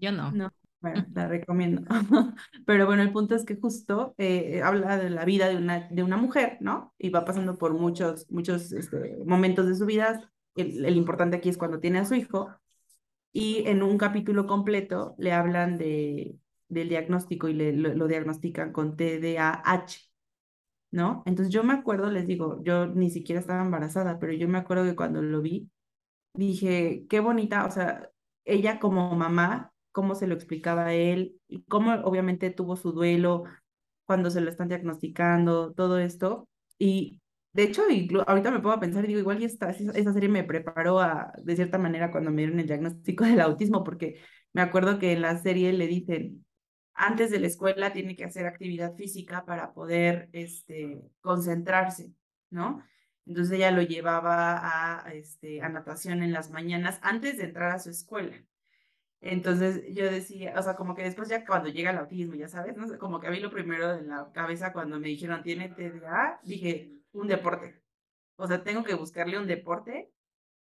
[0.00, 0.32] Yo no.
[0.32, 0.50] No,
[0.82, 1.82] bueno, la recomiendo.
[2.66, 6.02] Pero bueno, el punto es que justo eh, habla de la vida de una, de
[6.02, 6.92] una mujer, ¿no?
[6.98, 10.28] Y va pasando por muchos, muchos este, momentos de su vida.
[10.56, 12.50] El, el, importante aquí es cuando tiene a su hijo
[13.32, 16.36] y en un capítulo completo le hablan de,
[16.68, 19.86] del diagnóstico y le, lo, diagnostican con TDAH,
[20.90, 21.22] ¿no?
[21.26, 24.84] Entonces yo me acuerdo, les digo, yo ni siquiera estaba embarazada, pero yo me acuerdo
[24.84, 25.70] que cuando lo vi,
[26.34, 28.10] dije, qué bonita, o sea,
[28.44, 33.44] ella como mamá cómo se lo explicaba a él y cómo obviamente tuvo su duelo
[34.06, 36.48] cuando se lo están diagnosticando, todo esto.
[36.78, 37.21] Y
[37.52, 37.82] de hecho,
[38.26, 41.76] ahorita me puedo pensar y digo, igual esta, esa serie me preparó a, de cierta
[41.78, 44.20] manera cuando me dieron el diagnóstico del autismo, porque
[44.52, 46.46] me acuerdo que en la serie le dicen,
[46.94, 52.12] antes de la escuela tiene que hacer actividad física para poder este, concentrarse,
[52.50, 52.82] ¿no?
[53.26, 57.78] Entonces ella lo llevaba a, este, a natación en las mañanas antes de entrar a
[57.78, 58.36] su escuela.
[59.20, 62.76] Entonces yo decía, o sea, como que después ya cuando llega el autismo, ya sabes,
[62.76, 62.86] ¿no?
[62.98, 67.01] como que a mí lo primero en la cabeza cuando me dijeron tiene TDA, dije,
[67.12, 67.82] un deporte.
[68.36, 70.12] O sea, tengo que buscarle un deporte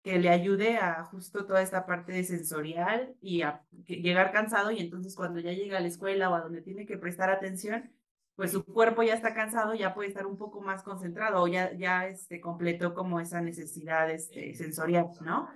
[0.03, 4.81] que le ayude a justo toda esta parte de sensorial y a llegar cansado y
[4.81, 7.91] entonces cuando ya llega a la escuela o a donde tiene que prestar atención,
[8.37, 11.73] pues su cuerpo ya está cansado, ya puede estar un poco más concentrado o ya,
[11.75, 15.51] ya este, completó como esa necesidad este, sensorial, ¿no?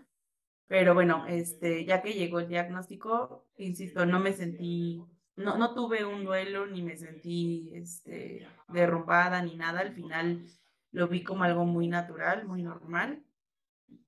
[0.67, 5.01] Pero bueno, este, ya que llegó el diagnóstico, insisto, no me sentí,
[5.37, 9.81] no, no tuve un duelo ni me sentí este, derrumbada ni nada.
[9.81, 10.45] Al final
[10.93, 13.25] lo vi como algo muy natural, muy normal.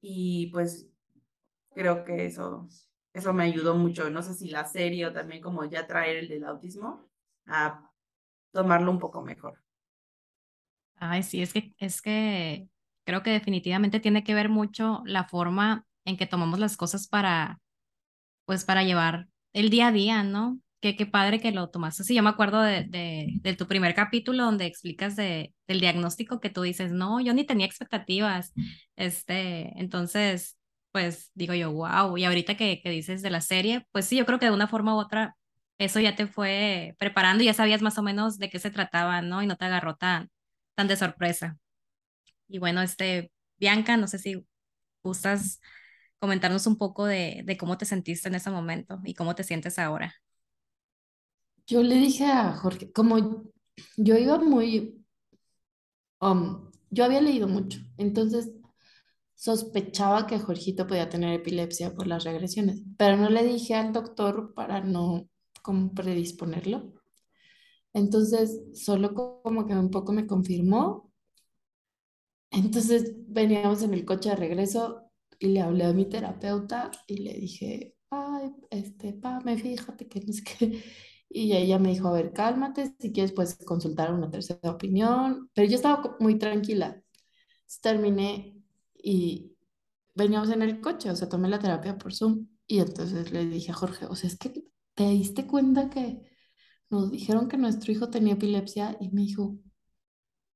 [0.01, 0.91] Y pues
[1.75, 2.69] creo que eso,
[3.13, 4.11] eso me ayudó mucho.
[4.11, 7.09] No sé si la serie o también como ya traer el del autismo
[7.47, 7.91] a
[8.53, 9.63] tomarlo un poco mejor.
[10.97, 12.69] Ay, sí, es que, es que
[13.05, 17.61] creo que definitivamente tiene que ver mucho la forma en que tomamos las cosas para,
[18.47, 20.61] pues, para llevar el día a día, ¿no?
[20.85, 22.15] Qué, qué padre que lo tomaste así.
[22.15, 26.61] Yo me acuerdo de, de, tu primer capítulo donde explicas de, del diagnóstico que tú
[26.61, 28.53] dices, no, yo ni tenía expectativas.
[28.95, 30.59] Este, entonces,
[30.93, 32.19] pues digo yo, wow.
[32.19, 34.69] Y ahorita que, que dices de la serie, pues sí, yo creo que de una
[34.69, 35.39] forma u otra
[35.79, 39.23] eso ya te fue preparando y ya sabías más o menos de qué se trataba,
[39.23, 39.43] ¿no?
[39.43, 40.31] Y no te agarró tan,
[40.75, 41.57] tan de sorpresa.
[42.47, 44.47] Y bueno, este, Bianca, no sé si
[45.03, 45.61] gustas
[46.19, 49.79] comentarnos un poco de, de cómo te sentiste en ese momento y cómo te sientes
[49.79, 50.15] ahora.
[51.67, 53.45] Yo le dije a Jorge, como
[53.97, 55.05] yo iba muy,
[56.21, 58.51] um, yo había leído mucho, entonces
[59.35, 64.55] sospechaba que Jorgito podía tener epilepsia por las regresiones, pero no le dije al doctor
[64.55, 65.29] para no
[65.63, 66.93] como predisponerlo.
[67.95, 71.11] Entonces, solo como que un poco me confirmó.
[72.51, 77.35] Entonces, veníamos en el coche de regreso y le hablé a mi terapeuta y le
[77.35, 80.83] dije, ay, este, pa, me fíjate que no sé qué.
[81.29, 85.51] Y ella me dijo, a ver, cálmate, si quieres puedes consultar una tercera opinión.
[85.55, 87.03] Pero yo estaba muy tranquila.
[87.83, 88.63] terminé
[88.95, 89.57] y
[90.15, 92.49] veníamos en el coche, o sea, tomé la terapia por Zoom.
[92.67, 96.23] Y entonces le dije a Jorge, o sea, es que ¿te diste cuenta que
[96.91, 98.97] nos dijeron que nuestro hijo tenía epilepsia?
[99.01, 99.59] Y me dijo,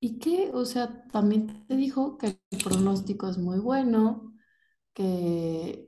[0.00, 0.50] ¿y qué?
[0.54, 4.34] O sea, también te dijo que el pronóstico es muy bueno,
[4.94, 5.87] que,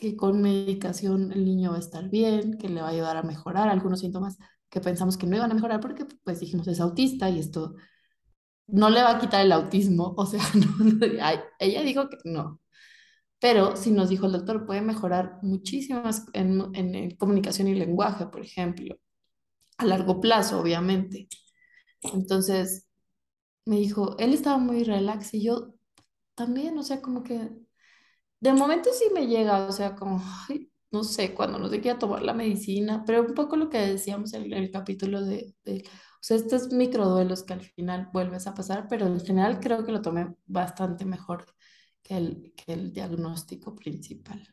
[0.00, 3.22] que con medicación el niño va a estar bien, que le va a ayudar a
[3.22, 4.38] mejorar algunos síntomas
[4.70, 7.74] que pensamos que no iban a mejorar porque pues dijimos es autista y esto
[8.66, 10.40] no le va a quitar el autismo, o sea,
[11.58, 12.60] ella dijo que no.
[13.40, 18.42] Pero si nos dijo el doctor, puede mejorar muchísimas en, en, comunicación y lenguaje, por
[18.42, 18.96] ejemplo,
[19.78, 21.28] a largo plazo, obviamente.
[22.02, 22.88] Entonces,
[23.66, 25.74] me dijo, él estaba muy relax y yo
[26.34, 27.50] también, o sea, como que
[28.40, 30.22] de momento sí me llega, o sea, como,
[30.90, 34.32] no sé, cuando no se quiera tomar la medicina, pero un poco lo que decíamos
[34.34, 38.86] en el capítulo de, de, o sea, estos microduelos que al final vuelves a pasar,
[38.88, 41.46] pero en general creo que lo tomé bastante mejor
[42.02, 44.46] que el, que el diagnóstico principal.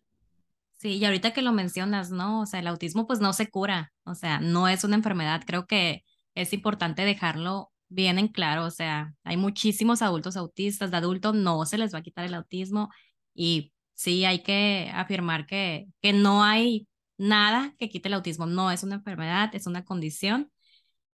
[0.78, 2.42] Sí, y ahorita que lo mencionas, ¿no?
[2.42, 5.42] O sea, el autismo pues no se cura, o sea, no es una enfermedad.
[5.46, 6.04] Creo que
[6.36, 11.66] es importante dejarlo bien en claro, o sea, hay muchísimos adultos autistas, de adultos no
[11.66, 12.90] se les va a quitar el autismo
[13.34, 18.72] y sí hay que afirmar que, que no hay nada que quite el autismo, no
[18.72, 20.52] es una enfermedad, es una condición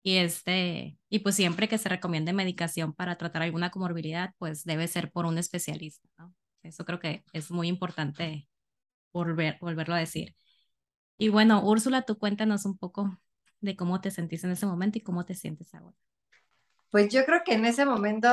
[0.02, 4.88] y, este, y pues siempre que se recomiende medicación para tratar alguna comorbilidad, pues debe
[4.88, 6.08] ser por un especialista.
[6.64, 8.48] Eso creo que es muy importante
[9.12, 10.34] volver, volverlo a decir.
[11.18, 13.16] Y bueno, Úrsula, tú cuéntanos un poco
[13.60, 15.96] de cómo te sentiste en ese momento y cómo te sientes ahora.
[16.90, 18.28] Pues yo creo que en ese momento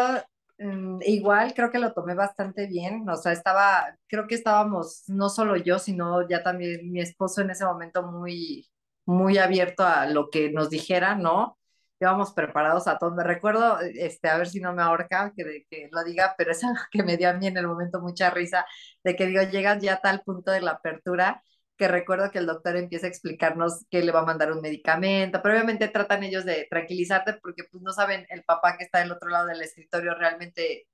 [1.06, 5.56] igual creo que lo tomé bastante bien, o sea, estaba, creo que estábamos, no solo
[5.58, 8.68] yo, sino ya también mi esposo en ese momento muy,
[9.06, 11.58] muy abierto a lo que nos dijera, ¿no?
[12.02, 13.12] íbamos preparados a todo.
[13.12, 16.64] Me recuerdo, este, a ver si no me ahorca que, que lo diga, pero es
[16.64, 18.66] algo que me dio a mí en el momento mucha risa,
[19.04, 21.44] de que digo, llegas ya a tal punto de la apertura
[21.80, 25.42] que recuerdo que el doctor empieza a explicarnos que le va a mandar un medicamento,
[25.42, 29.12] pero obviamente tratan ellos de tranquilizarte porque pues no saben el papá que está del
[29.12, 30.88] otro lado del escritorio realmente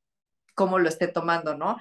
[0.56, 1.78] cómo lo esté tomando, ¿no?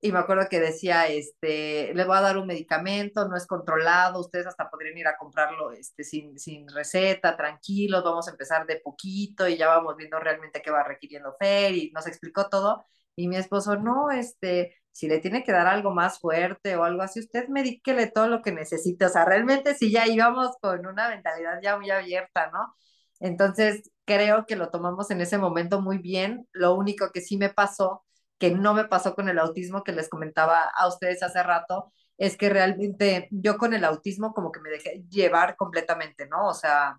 [0.00, 4.20] y me acuerdo que decía, este, le voy a dar un medicamento, no es controlado,
[4.20, 8.80] ustedes hasta podrían ir a comprarlo este, sin, sin receta, tranquilos, vamos a empezar de
[8.80, 12.84] poquito y ya vamos viendo realmente qué va requiriendo Fer y nos explicó todo.
[13.16, 17.02] Y mi esposo, no, este, si le tiene que dar algo más fuerte o algo
[17.02, 19.04] así, usted medíquele todo lo que necesite.
[19.06, 22.74] O sea, realmente si ya íbamos con una mentalidad ya muy abierta, ¿no?
[23.20, 26.48] Entonces, creo que lo tomamos en ese momento muy bien.
[26.52, 28.06] Lo único que sí me pasó
[28.38, 32.36] que no me pasó con el autismo que les comentaba a ustedes hace rato, es
[32.36, 36.48] que realmente yo con el autismo como que me dejé llevar completamente, ¿no?
[36.48, 36.98] O sea,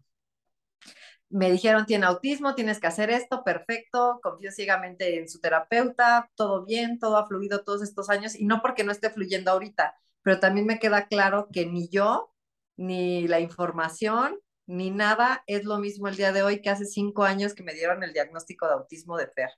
[1.29, 6.65] me dijeron, tiene autismo, tienes que hacer esto, perfecto, confío ciegamente en su terapeuta, todo
[6.65, 10.39] bien, todo ha fluido todos estos años, y no porque no esté fluyendo ahorita, pero
[10.39, 12.33] también me queda claro que ni yo,
[12.77, 17.23] ni la información, ni nada es lo mismo el día de hoy que hace cinco
[17.23, 19.49] años que me dieron el diagnóstico de autismo de Fer.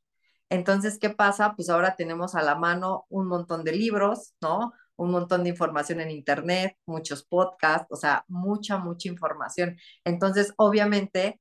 [0.49, 1.53] Entonces, ¿qué pasa?
[1.55, 4.73] Pues ahora tenemos a la mano un montón de libros, ¿no?
[4.95, 9.77] Un montón de información en Internet, muchos podcasts, o sea, mucha, mucha información.
[10.03, 11.39] Entonces, obviamente,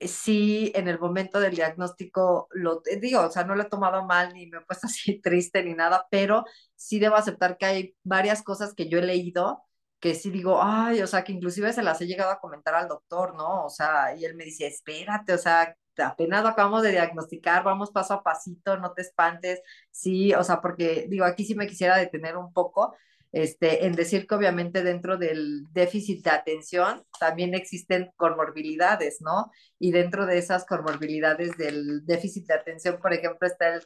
[0.00, 4.34] sí, en el momento del diagnóstico, lo digo, o sea, no lo he tomado mal
[4.34, 8.42] ni me he puesto así triste ni nada, pero sí debo aceptar que hay varias
[8.42, 9.62] cosas que yo he leído
[10.00, 12.88] que sí digo, ay, o sea, que inclusive se las he llegado a comentar al
[12.88, 13.64] doctor, ¿no?
[13.64, 17.90] O sea, y él me dice, espérate, o sea, apenas lo acabamos de diagnosticar, vamos
[17.90, 21.96] paso a pasito, no te espantes, sí, o sea, porque digo, aquí sí me quisiera
[21.96, 22.94] detener un poco,
[23.32, 29.50] este, en decir que obviamente dentro del déficit de atención también existen comorbilidades, ¿no?
[29.78, 33.82] Y dentro de esas comorbilidades del déficit de atención, por ejemplo, está el,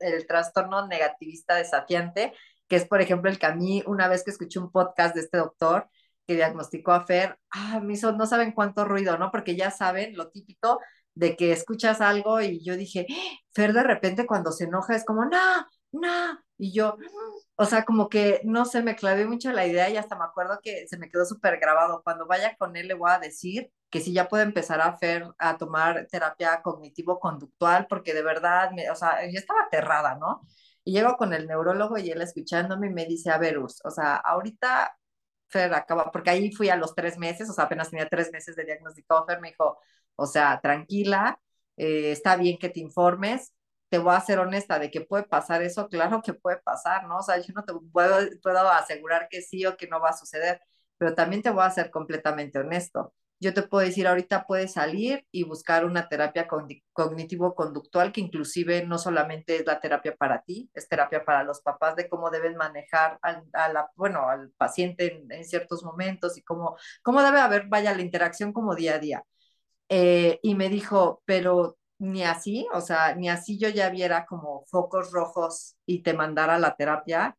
[0.00, 2.32] el trastorno negativista desafiante,
[2.68, 5.22] que es, por ejemplo, el que a mí, una vez que escuché un podcast de
[5.22, 5.88] este doctor,
[6.26, 9.30] que diagnosticó a Fer, ah, me hizo, no saben cuánto ruido, ¿no?
[9.30, 10.80] Porque ya saben lo típico
[11.14, 13.06] de que escuchas algo y yo dije,
[13.52, 16.96] Fer de repente cuando se enoja es como, no, no, y yo,
[17.56, 20.60] o sea, como que, no sé, me clavé mucho la idea y hasta me acuerdo
[20.62, 22.02] que se me quedó súper grabado.
[22.04, 25.26] Cuando vaya con él le voy a decir que sí ya puede empezar a hacer,
[25.38, 30.42] a tomar terapia cognitivo-conductual, porque de verdad, me, o sea, yo estaba aterrada, ¿no?
[30.84, 33.90] Y llego con el neurólogo y él escuchándome y me dice, a ver, Urs, o
[33.90, 34.96] sea, ahorita
[35.48, 38.56] Fer acaba, porque ahí fui a los tres meses, o sea, apenas tenía tres meses
[38.56, 39.78] de diagnóstico, Fer me dijo,
[40.16, 41.38] o sea, tranquila,
[41.76, 43.52] eh, está bien que te informes,
[43.92, 47.18] te voy a ser honesta de que puede pasar eso, claro que puede pasar, ¿no?
[47.18, 50.62] O sea, yo no te puedo, asegurar que sí o que no va a suceder,
[50.96, 53.14] pero también te voy a ser completamente honesto.
[53.38, 56.48] Yo te puedo decir, ahorita puedes salir y buscar una terapia
[56.94, 61.94] cognitivo-conductual que inclusive no solamente es la terapia para ti, es terapia para los papás
[61.96, 66.42] de cómo deben manejar al, a la, bueno, al paciente en, en, ciertos momentos y
[66.42, 69.24] cómo, cómo debe haber, vaya, la interacción como día a día.
[69.90, 74.64] Eh, y me dijo, pero ni así, o sea, ni así yo ya viera como
[74.66, 77.36] focos rojos y te mandara a la terapia,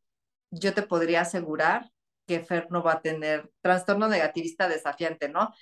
[0.52, 1.92] yo te podría asegurar
[2.28, 5.54] que Fer no va a tener trastorno negativista desafiante, ¿no?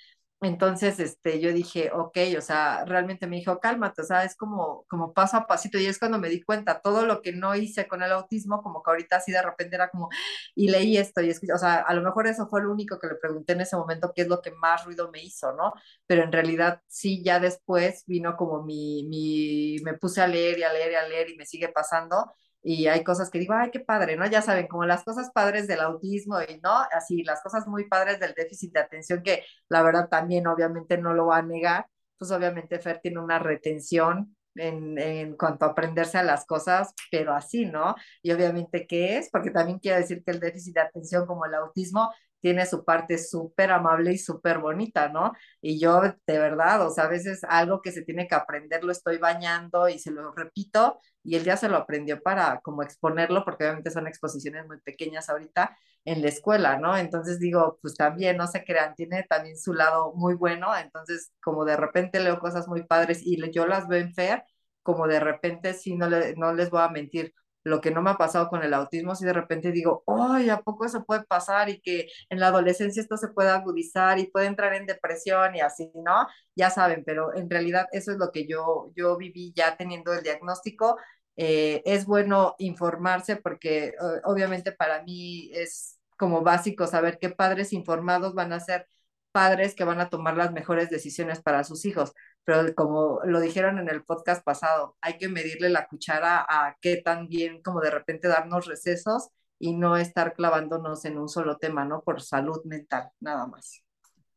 [0.44, 4.84] Entonces, este, yo dije, ok, o sea, realmente me dijo, cálmate, o sea, es como,
[4.88, 5.78] como paso a pasito.
[5.78, 8.82] Y es cuando me di cuenta, todo lo que no hice con el autismo, como
[8.82, 10.08] que ahorita así de repente era como,
[10.56, 13.06] y leí esto, y es o sea, a lo mejor eso fue lo único que
[13.06, 15.74] le pregunté en ese momento, qué es lo que más ruido me hizo, ¿no?
[16.06, 20.62] Pero en realidad sí, ya después vino como mi, mi, me puse a leer y
[20.64, 23.70] a leer y a leer y me sigue pasando y hay cosas que digo, ay,
[23.70, 24.26] qué padre, ¿no?
[24.26, 26.70] Ya saben, como las cosas padres del autismo y, ¿no?
[26.92, 31.12] Así, las cosas muy padres del déficit de atención, que la verdad también obviamente no
[31.14, 31.86] lo va a negar,
[32.18, 37.34] pues obviamente Fer tiene una retención en, en cuanto a aprenderse a las cosas, pero
[37.34, 37.94] así, ¿no?
[38.22, 39.30] Y obviamente, ¿qué es?
[39.30, 43.18] Porque también quiero decir que el déficit de atención como el autismo tiene su parte
[43.18, 45.32] súper amable y súper bonita, ¿no?
[45.60, 48.90] Y yo, de verdad, o sea, a veces algo que se tiene que aprender lo
[48.92, 53.44] estoy bañando y se lo repito y él ya se lo aprendió para como exponerlo,
[53.44, 56.96] porque obviamente son exposiciones muy pequeñas ahorita en la escuela, ¿no?
[56.96, 61.64] Entonces digo, pues también, no se crean, tiene también su lado muy bueno, entonces como
[61.64, 64.44] de repente leo cosas muy padres y yo las veo en Fer,
[64.82, 68.10] como de repente sí, no, le, no les voy a mentir, lo que no me
[68.10, 71.68] ha pasado con el autismo, si de repente digo, ¡ay, ¿a poco eso puede pasar?
[71.70, 75.60] Y que en la adolescencia esto se puede agudizar y puede entrar en depresión y
[75.60, 76.26] así, ¿no?
[76.56, 80.22] Ya saben, pero en realidad eso es lo que yo, yo viví ya teniendo el
[80.22, 80.96] diagnóstico.
[81.36, 88.34] Eh, es bueno informarse porque obviamente para mí es como básico saber qué padres informados
[88.34, 88.86] van a ser
[89.32, 92.12] padres que van a tomar las mejores decisiones para sus hijos
[92.44, 96.96] pero como lo dijeron en el podcast pasado, hay que medirle la cuchara a qué
[96.96, 99.28] tan bien como de repente darnos recesos
[99.58, 102.02] y no estar clavándonos en un solo tema, ¿no?
[102.02, 103.82] Por salud mental, nada más.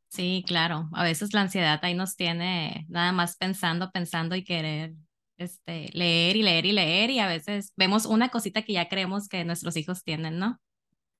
[0.10, 0.88] Sí, claro.
[0.94, 4.94] A veces la ansiedad ahí nos tiene nada más pensando, pensando y querer
[5.38, 9.28] este, leer y leer y leer y a veces vemos una cosita que ya creemos
[9.28, 10.60] que nuestros hijos tienen, ¿no?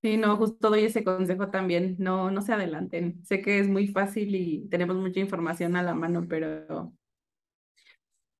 [0.02, 3.24] Sí, no, justo doy ese consejo también, no, no se adelanten.
[3.24, 6.92] Sé que es muy fácil y tenemos mucha información a la mano, pero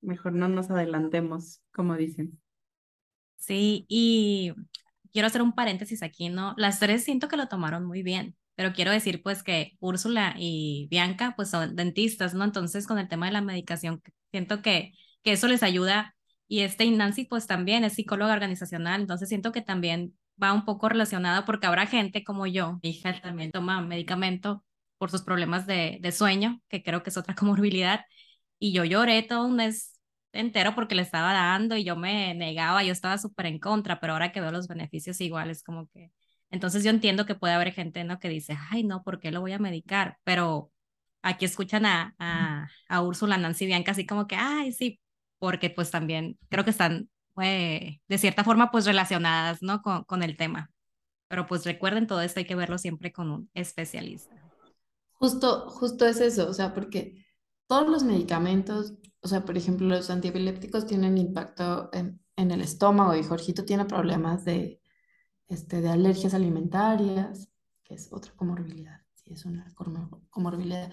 [0.01, 2.41] mejor no nos adelantemos, como dicen.
[3.37, 4.53] Sí, y
[5.13, 6.55] quiero hacer un paréntesis aquí, ¿no?
[6.57, 10.89] Las tres siento que lo tomaron muy bien, pero quiero decir pues que Úrsula y
[10.91, 12.45] Bianca pues son dentistas, ¿no?
[12.45, 14.93] Entonces con el tema de la medicación, siento que,
[15.23, 16.15] que eso les ayuda.
[16.49, 20.89] Y este Nancy pues también es psicóloga organizacional, entonces siento que también va un poco
[20.89, 24.65] relacionado porque habrá gente como yo, mi hija también toma medicamento
[24.99, 28.05] por sus problemas de, de sueño, que creo que es otra comorbilidad,
[28.59, 30.01] y yo lloré todo un mes
[30.33, 34.13] entero porque le estaba dando y yo me negaba, yo estaba súper en contra, pero
[34.15, 36.11] ahora que veo los beneficios iguales, como que,
[36.51, 38.19] entonces yo entiendo que puede haber gente, ¿no?
[38.19, 40.19] Que dice, ay, no, ¿por qué lo voy a medicar?
[40.25, 40.71] Pero
[41.23, 45.01] aquí escuchan a, a, a Úrsula, Nancy, Bianca, así como que, ay, sí,
[45.39, 47.11] porque pues también creo que están,
[47.43, 49.83] eh, de cierta forma, pues relacionadas, ¿no?
[49.83, 50.71] Con, con el tema.
[51.29, 54.35] Pero pues recuerden, todo esto hay que verlo siempre con un especialista.
[55.13, 57.25] Justo, justo es eso, o sea, porque
[57.67, 63.15] todos los medicamentos, o sea, por ejemplo, los antiepilépticos tienen impacto en, en el estómago
[63.17, 64.81] y Jorgito tiene problemas de,
[65.49, 67.49] este, de alergias alimentarias,
[67.83, 69.67] que es otra comorbilidad, sí, es una
[70.31, 70.93] comorbilidad.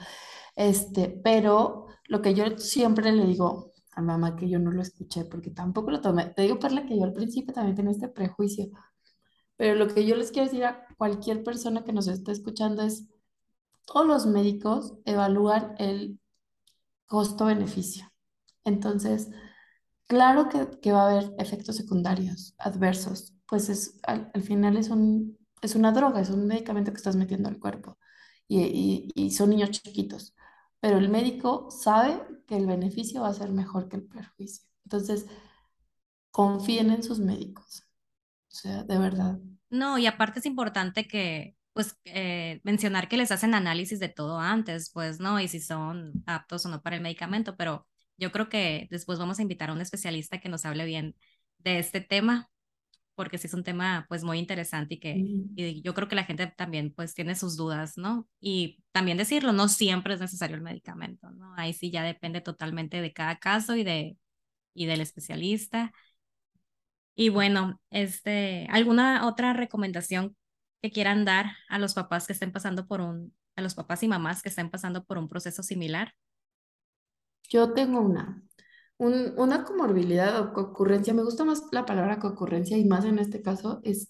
[0.56, 5.26] Este, pero lo que yo siempre le digo a mamá que yo no lo escuché
[5.26, 8.70] porque tampoco lo tomé, te digo, Perla, que yo al principio también tenía este prejuicio,
[9.58, 13.08] pero lo que yo les quiero decir a cualquier persona que nos esté escuchando es,
[13.86, 16.20] todos los médicos evalúan el
[17.06, 18.12] costo-beneficio.
[18.64, 19.30] Entonces,
[20.08, 24.90] claro que, que, va a haber efectos secundarios adversos, pues es, al, al, final es,
[24.90, 27.98] un, es una droga, es un medicamento que estás metiendo al cuerpo
[28.48, 30.36] y, y, y son niños chiquitos,
[30.84, 34.68] pero el médico sabe que el beneficio va a ser mejor que el perjuicio.
[34.84, 35.26] Entonces,
[36.30, 37.86] confíen en sus médicos,
[38.52, 39.40] o sea, de verdad.
[39.70, 44.40] No, y aparte es importante que, pues eh, mencionar que les hacen análisis de todo
[44.40, 45.40] antes, pues, ¿no?
[45.40, 49.40] Y si son aptos o no para el medicamento, pero yo creo que después vamos
[49.40, 51.16] a invitar a un especialista que nos hable bien
[51.60, 52.50] de este tema,
[53.16, 56.26] porque sí es un tema pues muy interesante y que y yo creo que la
[56.26, 58.28] gente también pues tiene sus dudas, ¿no?
[58.40, 61.54] Y también decirlo, no siempre es necesario el medicamento, ¿no?
[61.58, 64.18] Ahí sí ya depende totalmente de cada caso y de
[64.74, 65.94] y del especialista.
[67.16, 70.36] Y bueno, este, ¿alguna otra recomendación
[70.82, 74.08] que quieran dar a los papás que estén pasando por un, a los papás y
[74.08, 76.14] mamás que estén pasando por un proceso similar?
[77.50, 78.42] Yo tengo una,
[78.98, 83.42] un, una comorbilidad o concurrencia, me gusta más la palabra concurrencia y más en este
[83.42, 84.10] caso es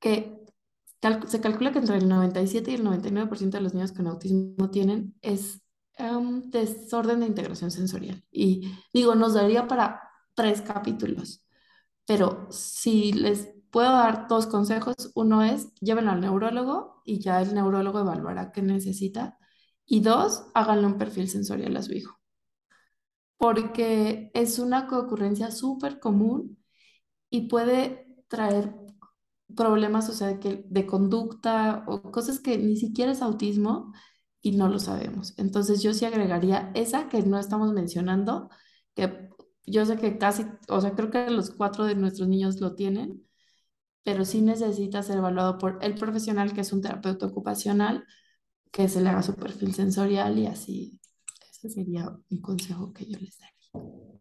[0.00, 0.36] que
[1.00, 4.70] cal, se calcula que entre el 97 y el 99% de los niños con autismo
[4.70, 5.60] tienen es
[5.98, 8.24] un desorden de integración sensorial.
[8.30, 10.02] Y digo, nos daría para
[10.34, 11.46] tres capítulos,
[12.06, 15.10] pero si les puedo dar dos consejos.
[15.16, 19.36] Uno es, llévenlo al neurólogo y ya el neurólogo evaluará qué necesita.
[19.84, 22.20] Y dos, háganle un perfil sensorial a su hijo.
[23.36, 26.58] Porque es una ocurrencia súper común
[27.30, 28.74] y puede traer
[29.56, 33.92] problemas, o sea, de conducta o cosas que ni siquiera es autismo
[34.42, 35.34] y no lo sabemos.
[35.38, 38.50] Entonces yo sí agregaría esa que no estamos mencionando,
[38.94, 39.30] que
[39.66, 43.26] yo sé que casi, o sea, creo que los cuatro de nuestros niños lo tienen,
[44.04, 48.04] pero sí necesita ser evaluado por el profesional, que es un terapeuta ocupacional,
[48.72, 51.00] que se le haga su perfil sensorial y así.
[51.64, 54.20] Ese sería un consejo que yo les daría.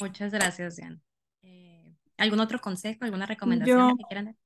[0.00, 1.00] Muchas gracias, Jan.
[1.42, 4.36] Eh, ¿Algún otro consejo, alguna recomendación yo, que quieran dar?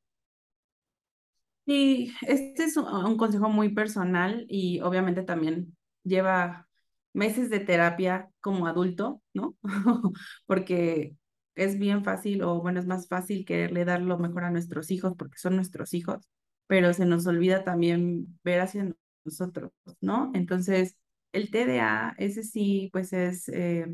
[1.65, 5.75] Sí, este es un, un consejo muy personal y obviamente también
[6.05, 6.69] lleva
[7.15, 9.57] meses de terapia como adulto, ¿no?
[10.45, 11.17] Porque
[11.55, 15.15] es bien fácil, o bueno, es más fácil quererle dar lo mejor a nuestros hijos
[15.17, 16.29] porque son nuestros hijos,
[16.67, 18.93] pero se nos olvida también ver hacia
[19.25, 19.73] nosotros,
[20.03, 20.31] ¿no?
[20.35, 20.99] Entonces,
[21.37, 23.87] el TDA, ese sí, pues es, eh,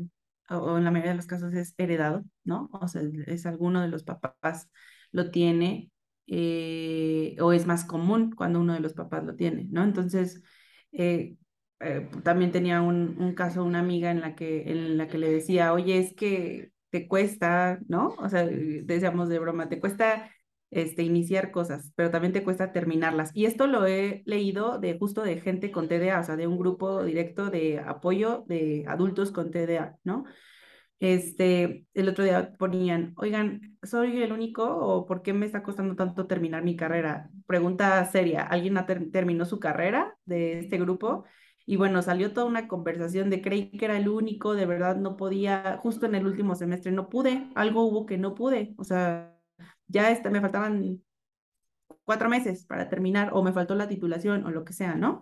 [0.49, 2.69] o en la mayoría de los casos es heredado, ¿no?
[2.73, 4.69] O sea, es alguno de los papás
[5.11, 5.91] lo tiene,
[6.27, 9.83] eh, o es más común cuando uno de los papás lo tiene, ¿no?
[9.83, 10.41] Entonces,
[10.91, 11.35] eh,
[12.23, 15.73] también tenía un, un, caso, una amiga en la, que, en la que le decía,
[15.73, 18.15] oye, es que te cuesta, ¿no?
[18.19, 20.29] O sea, decíamos de broma, te cuesta
[20.73, 23.31] este, iniciar cosas, pero también te cuesta terminarlas.
[23.33, 26.57] Y esto lo he leído de justo de gente con TDA, o sea, de un
[26.57, 30.25] grupo directo de apoyo de adultos con TDA, ¿no?
[30.99, 35.95] Este, el otro día ponían, oigan, ¿soy el único o por qué me está costando
[35.95, 37.29] tanto terminar mi carrera?
[37.45, 41.25] Pregunta seria, ¿alguien ter terminó su carrera de este grupo?
[41.65, 45.17] Y bueno, salió toda una conversación de creí que era el único, de verdad no
[45.17, 49.32] podía, justo en el último semestre no pude, algo hubo que no pude, o sea,
[49.87, 51.01] ya me faltaban
[52.03, 55.21] cuatro meses para terminar o me faltó la titulación o lo que sea, ¿no?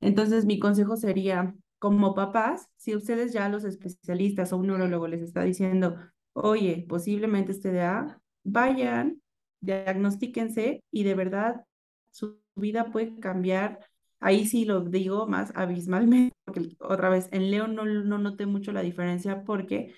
[0.00, 5.22] Entonces mi consejo sería, como papás, si ustedes ya los especialistas o un neurólogo les
[5.22, 5.96] está diciendo,
[6.32, 9.22] oye, posiblemente este TDA, vayan,
[9.60, 11.64] diagnostíquense y de verdad
[12.10, 13.80] su vida puede cambiar
[14.24, 18.72] Ahí sí lo digo más abismalmente, porque otra vez en Leo no, no noté mucho
[18.72, 19.94] la diferencia porque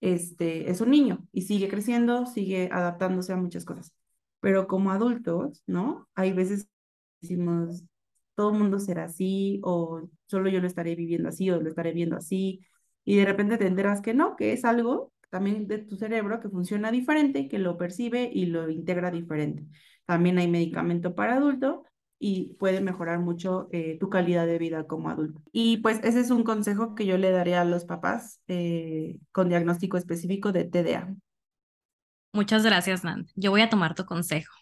[0.00, 3.92] este, es un niño y sigue creciendo, sigue adaptándose a muchas cosas.
[4.40, 6.08] Pero como adultos, ¿no?
[6.14, 6.68] Hay veces
[7.20, 7.84] decimos,
[8.34, 11.92] todo el mundo será así, o solo yo lo estaré viviendo así, o lo estaré
[11.92, 12.64] viendo así,
[13.04, 16.48] y de repente te enteras que no, que es algo también de tu cerebro que
[16.48, 19.66] funciona diferente, que lo percibe y lo integra diferente.
[20.06, 21.84] También hay medicamento para adulto
[22.18, 25.40] y puede mejorar mucho eh, tu calidad de vida como adulto.
[25.52, 29.48] Y pues ese es un consejo que yo le daría a los papás eh, con
[29.48, 31.14] diagnóstico específico de TDA.
[32.32, 33.26] Muchas gracias, Nan.
[33.36, 34.52] Yo voy a tomar tu consejo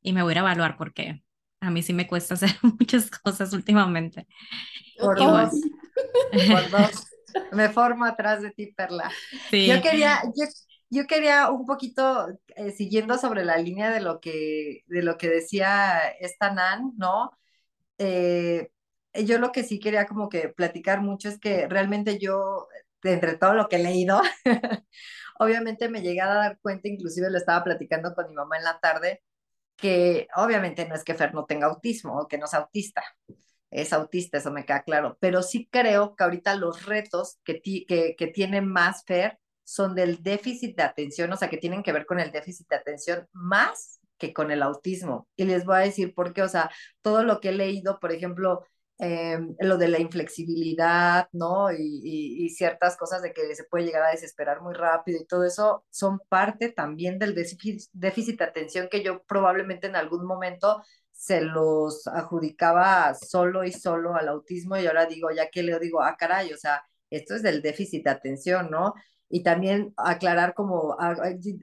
[0.00, 1.22] y me voy a, evaluar porque
[1.60, 4.26] a mí sí me cuesta hacer muchas cosas últimamente.
[4.98, 5.50] Por dos.
[6.32, 7.06] Por dos.
[7.52, 9.10] Me formo atrás de ti, Perla.
[9.50, 9.66] Sí.
[9.66, 10.44] Yo quería, yo
[11.06, 16.00] quería un poquito, eh, siguiendo sobre la línea de lo que, de lo que decía
[16.20, 17.30] esta Nan, ¿no?
[17.98, 18.70] Eh,
[19.26, 22.68] yo lo que sí quería como que platicar mucho es que realmente yo,
[23.04, 24.20] entre todo lo que he leído,
[25.38, 28.80] obviamente me llegué a dar cuenta, inclusive lo estaba platicando con mi mamá en la
[28.80, 29.22] tarde,
[29.76, 33.02] que obviamente no es que Fer no tenga autismo o que no es autista,
[33.70, 38.16] es autista, eso me queda claro, pero sí creo que ahorita los retos que, que,
[38.16, 39.38] que tiene más Fer
[39.72, 42.76] son del déficit de atención, o sea, que tienen que ver con el déficit de
[42.76, 45.28] atención más que con el autismo.
[45.34, 46.70] Y les voy a decir por qué, o sea,
[47.00, 48.66] todo lo que he leído, por ejemplo,
[48.98, 51.72] eh, lo de la inflexibilidad, ¿no?
[51.72, 55.84] Y, ciertas cosas de que se puede llegar a desesperar muy rápido y todo eso
[55.90, 61.40] son parte también del déficit, déficit de atención que yo probablemente en algún momento se
[61.40, 66.16] los adjudicaba solo y solo al autismo y ahora digo, ya que leo, digo, ah,
[66.18, 68.94] caray, o sea, esto es del déficit de atención, ¿no?
[69.34, 70.94] Y también aclarar como,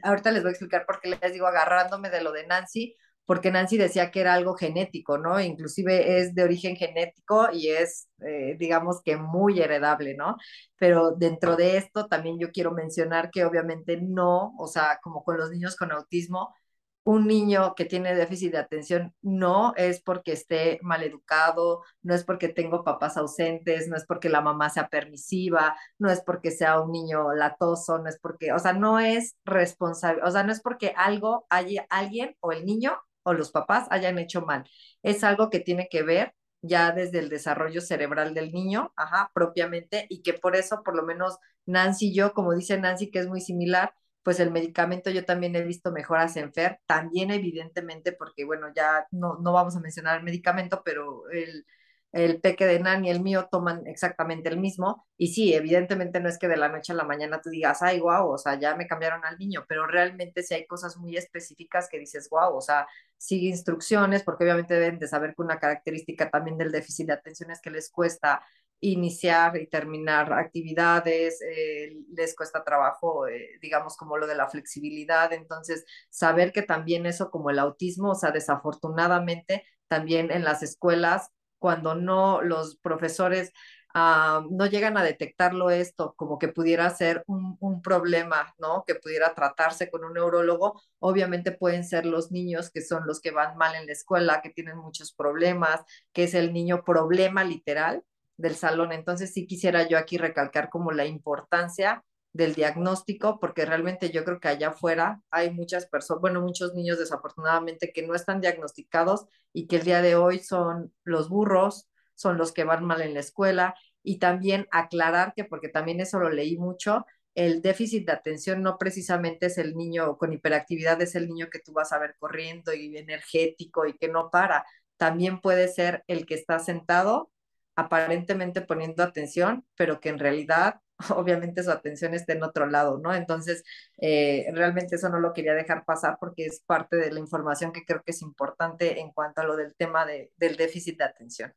[0.03, 2.95] ahorita les voy a explicar por qué les digo agarrándome de lo de Nancy,
[3.28, 5.39] porque Nancy decía que era algo genético, ¿no?
[5.39, 10.36] Inclusive es de origen genético y es, eh, digamos que muy heredable, ¿no?
[10.80, 15.38] Pero dentro de esto también yo quiero mencionar que obviamente no, o sea, como con
[15.38, 16.55] los niños con autismo,
[17.03, 22.23] un niño que tiene déficit de atención no es porque esté mal educado, no es
[22.23, 26.79] porque tengo papás ausentes, no es porque la mamá sea permisiva, no es porque sea
[26.81, 30.61] un niño latoso, no es porque, o sea, no es responsable, o sea, no es
[30.61, 34.63] porque algo haya alguien o el niño o los papás hayan hecho mal.
[35.03, 40.05] Es algo que tiene que ver ya desde el desarrollo cerebral del niño, ajá, propiamente,
[40.09, 43.27] y que por eso, por lo menos Nancy y yo, como dice Nancy, que es
[43.27, 43.93] muy similar,
[44.24, 49.07] pues el medicamento yo también he visto mejoras en FER, también evidentemente porque, bueno, ya
[49.11, 51.65] no, no vamos a mencionar el medicamento, pero el,
[52.11, 55.05] el peque de Nan y el mío toman exactamente el mismo.
[55.17, 57.99] Y sí, evidentemente no es que de la noche a la mañana tú digas, ay,
[57.99, 61.88] guau, o sea, ya me cambiaron al niño, pero realmente sí hay cosas muy específicas
[61.89, 66.30] que dices, guau, o sea, sigue instrucciones, porque obviamente deben de saber que una característica
[66.30, 68.41] también del déficit de atención es que les cuesta
[68.82, 75.34] iniciar y terminar actividades, eh, les cuesta trabajo, eh, digamos, como lo de la flexibilidad.
[75.34, 81.32] Entonces, saber que también eso como el autismo, o sea, desafortunadamente, también en las escuelas,
[81.59, 83.51] cuando no los profesores
[83.93, 88.84] ah, no llegan a detectarlo esto como que pudiera ser un, un, problema, ¿no?
[88.88, 93.32] Que pudiera tratarse con un neurólogo, obviamente pueden ser los niños que son los que
[93.32, 95.82] van mal en la escuela, que tienen muchos problemas,
[96.13, 98.03] que es el niño problema literal,
[98.39, 98.91] del salón.
[98.93, 104.39] Entonces sí quisiera yo aquí recalcar como la importancia del diagnóstico, porque realmente yo creo
[104.39, 109.67] que allá afuera hay muchas personas, bueno, muchos niños desafortunadamente que no están diagnosticados y
[109.67, 113.19] que el día de hoy son los burros, son los que van mal en la
[113.19, 118.61] escuela y también aclarar que, porque también eso lo leí mucho, el déficit de atención
[118.63, 122.15] no precisamente es el niño con hiperactividad, es el niño que tú vas a ver
[122.19, 124.65] corriendo y energético y que no para.
[124.97, 127.31] También puede ser el que está sentado
[127.80, 130.82] aparentemente poniendo atención, pero que en realidad
[131.15, 133.13] obviamente su atención está en otro lado, ¿no?
[133.13, 133.63] Entonces,
[133.97, 137.86] eh, realmente eso no lo quería dejar pasar porque es parte de la información que
[137.86, 141.53] creo que es importante en cuanto a lo del tema de, del déficit de atención.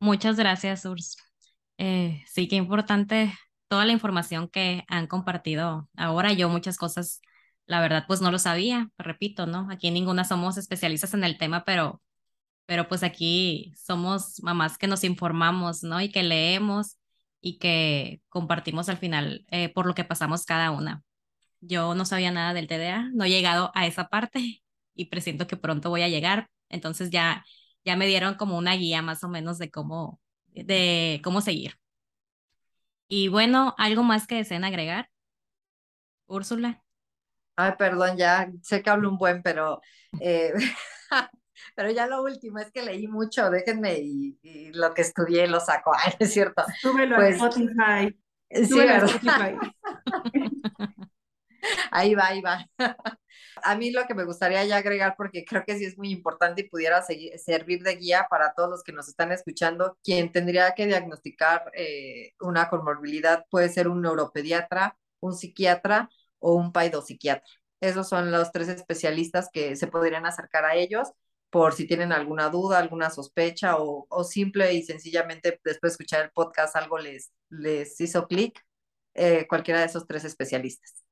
[0.00, 1.16] Muchas gracias, Urs.
[1.78, 3.32] Eh, sí, qué importante
[3.68, 6.32] toda la información que han compartido ahora.
[6.32, 7.20] Yo muchas cosas,
[7.66, 9.68] la verdad, pues no lo sabía, repito, ¿no?
[9.70, 12.02] Aquí ninguna somos especialistas en el tema, pero
[12.70, 16.00] pero pues aquí somos mamás que nos informamos, ¿no?
[16.00, 16.98] Y que leemos
[17.40, 21.02] y que compartimos al final eh, por lo que pasamos cada una.
[21.60, 24.62] Yo no sabía nada del TDA, no he llegado a esa parte
[24.94, 27.44] y presiento que pronto voy a llegar, entonces ya,
[27.84, 31.74] ya me dieron como una guía más o menos de cómo, de cómo seguir.
[33.08, 35.10] Y bueno, ¿algo más que deseen agregar?
[36.28, 36.84] Úrsula.
[37.56, 39.80] Ay, perdón, ya sé que hablo un buen, pero,
[40.20, 40.52] eh,
[41.74, 45.92] pero ya lo último es que leí mucho, déjenme y, lo que estudié lo saco,
[46.04, 46.62] Ay, es cierto.
[46.80, 48.16] Súbelo pues, Spotify.
[48.50, 49.56] Sí, a Spotify.
[51.90, 52.66] ahí va, ahí va.
[53.62, 56.62] A mí lo que me gustaría ya agregar, porque creo que sí es muy importante
[56.62, 60.72] y pudiera seguir, servir de guía para todos los que nos están escuchando, quien tendría
[60.72, 66.08] que diagnosticar eh, una comorbilidad puede ser un neuropediatra, un psiquiatra
[66.38, 67.50] o un paidopsiquiatra.
[67.80, 71.12] Esos son los tres especialistas que se podrían acercar a ellos
[71.50, 76.30] por si tienen alguna duda, alguna sospecha o, simple y sencillamente después de escuchar el
[76.30, 78.64] podcast algo les, les hizo clic,
[79.14, 81.04] eh, cualquiera de esos tres especialistas.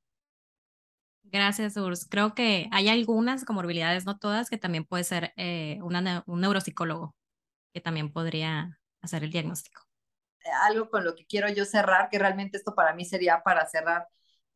[1.24, 2.07] Gracias, Urs.
[2.09, 7.14] Creo que hay algunas comorbilidades, no todas, que también puede ser eh, un neuropsicólogo
[7.74, 9.82] que también podría hacer el diagnóstico.
[10.62, 14.09] Algo con lo que quiero yo cerrar, que realmente esto para mí sería para cerrar,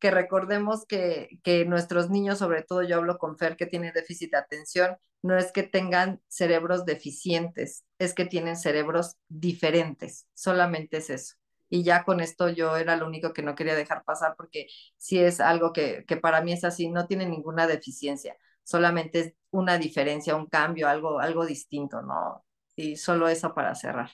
[0.03, 4.31] que recordemos que, que nuestros niños, sobre todo yo hablo con Fer que tiene déficit
[4.31, 11.09] de atención, no es que tengan cerebros deficientes, es que tienen cerebros diferentes, solamente es
[11.09, 11.35] eso
[11.69, 15.19] y ya con esto yo era lo único que no quería dejar pasar porque sí
[15.19, 18.35] es algo que, que para mí es así, no tiene ninguna deficiencia,
[18.65, 22.43] solamente es una diferencia, un cambio, algo, algo distinto, ¿no?
[22.75, 24.11] Y solo eso para cerrar.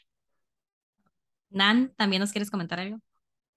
[1.50, 3.00] Nan, ¿también nos quieres comentar algo?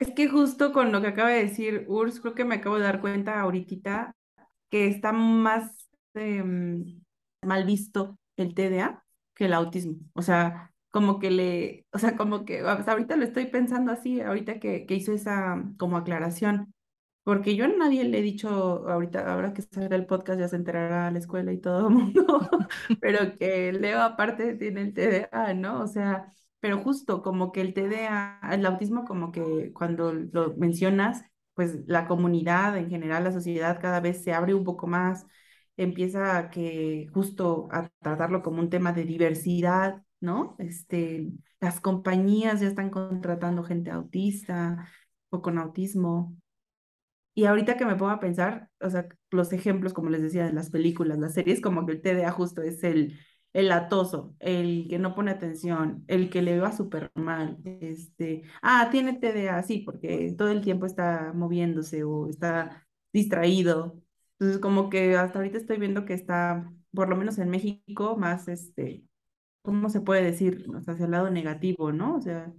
[0.03, 2.83] Es que justo con lo que acaba de decir Urs, creo que me acabo de
[2.83, 4.17] dar cuenta ahorita
[4.69, 7.03] que está más em,
[7.43, 9.99] mal visto el TDA que el autismo.
[10.15, 14.59] O sea, como que le, o sea, como que ahorita lo estoy pensando así, ahorita
[14.59, 16.75] que, que hizo esa como aclaración,
[17.23, 18.49] porque yo a nadie le he dicho,
[18.89, 22.41] ahorita, ahora que salga el podcast ya se enterará la escuela y todo el mundo,
[23.01, 25.81] pero que Leo aparte tiene el TDA, ¿no?
[25.83, 26.27] O sea,
[26.63, 32.07] pero justo como que el TDA, el autismo como que cuando lo mencionas, pues la
[32.07, 35.27] comunidad en general, la sociedad cada vez se abre un poco más,
[35.77, 40.55] empieza a que justo a tratarlo como un tema de diversidad, ¿no?
[40.61, 44.89] Este, las compañías ya están contratando gente autista
[45.31, 46.37] o con autismo.
[47.35, 50.53] Y ahorita que me pongo a pensar, o sea, los ejemplos, como les decía, de
[50.53, 53.19] las películas, las series, como que el TDA justo es el,
[53.53, 58.89] el atoso, el que no pone atención, el que le va súper mal, este, ah,
[58.91, 64.01] tiene TDA, sí, porque todo el tiempo está moviéndose o está distraído.
[64.39, 68.49] Entonces, como que hasta ahorita estoy viendo que está, por lo menos en México, más,
[68.49, 69.05] este,
[69.63, 70.67] ¿cómo se puede decir?
[70.87, 72.17] hacia el lado negativo, ¿no?
[72.17, 72.51] O sea,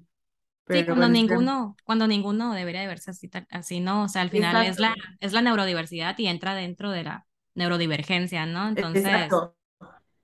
[0.70, 4.04] sí, cuando ninguno, cuando ninguno debería de verse así, así, ¿no?
[4.04, 7.26] O sea, al final es la, es la neurodiversidad y entra dentro de la
[7.56, 8.70] neurodivergencia, ¿no?
[8.70, 9.04] Entonces.
[9.04, 9.56] Exacto.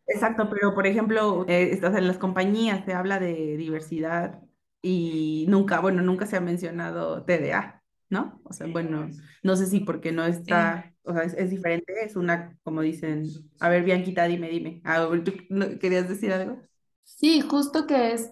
[0.09, 4.41] Exacto, pero por ejemplo, eh, en las compañías se habla de diversidad
[4.81, 8.41] y nunca, bueno, nunca se ha mencionado TDA, ¿no?
[8.43, 9.07] O sea, bueno,
[9.43, 13.27] no sé si porque no está, o sea, es, diferente, es una, como dicen,
[13.59, 15.33] a ver, Bianquita, dime, dime, ah, ¿tú
[15.79, 16.59] querías decir algo?
[17.03, 18.31] Sí, justo que es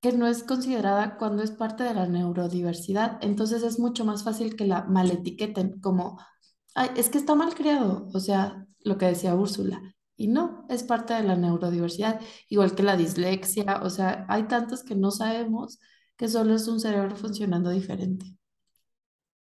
[0.00, 4.56] que no es considerada cuando es parte de la neurodiversidad, entonces es mucho más fácil
[4.56, 6.18] que la maletiqueten como,
[6.74, 10.82] Ay, es que está mal creado, o sea, lo que decía Úrsula, y no, es
[10.84, 15.80] parte de la neurodiversidad, igual que la dislexia, o sea, hay tantos que no sabemos
[16.16, 18.26] que solo es un cerebro funcionando diferente.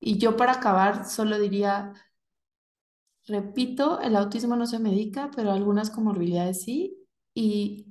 [0.01, 1.93] Y yo para acabar solo diría,
[3.27, 6.97] repito, el autismo no se medica, pero algunas comorbilidades sí,
[7.35, 7.87] y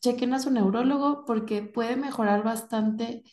[0.00, 3.24] chequen a su neurólogo porque puede mejorar bastante,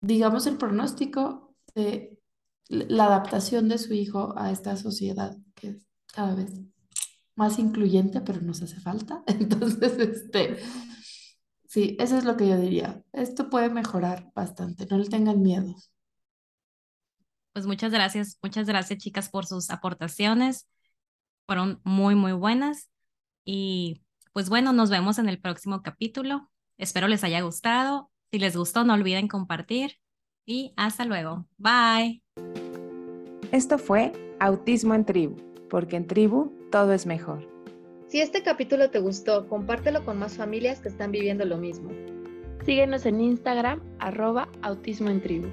[0.00, 2.18] digamos, el pronóstico de
[2.68, 5.78] la adaptación de su hijo a esta sociedad que
[6.12, 6.52] cada vez
[7.36, 9.22] más incluyente, pero nos hace falta.
[9.26, 10.58] Entonces, este,
[11.66, 13.02] sí, eso es lo que yo diría.
[13.12, 15.74] Esto puede mejorar bastante, no le tengan miedo.
[17.52, 20.68] Pues muchas gracias, muchas gracias chicas por sus aportaciones.
[21.46, 22.90] Fueron muy, muy buenas.
[23.44, 26.50] Y pues bueno, nos vemos en el próximo capítulo.
[26.78, 28.10] Espero les haya gustado.
[28.30, 29.96] Si les gustó, no olviden compartir.
[30.46, 31.46] Y hasta luego.
[31.58, 32.22] Bye.
[33.52, 35.36] Esto fue Autismo en Tribu,
[35.70, 37.48] porque en Tribu todo es mejor.
[38.08, 41.90] Si este capítulo te gustó, compártelo con más familias que están viviendo lo mismo.
[42.66, 45.48] Síguenos en Instagram, arroba Autismo en Tribu.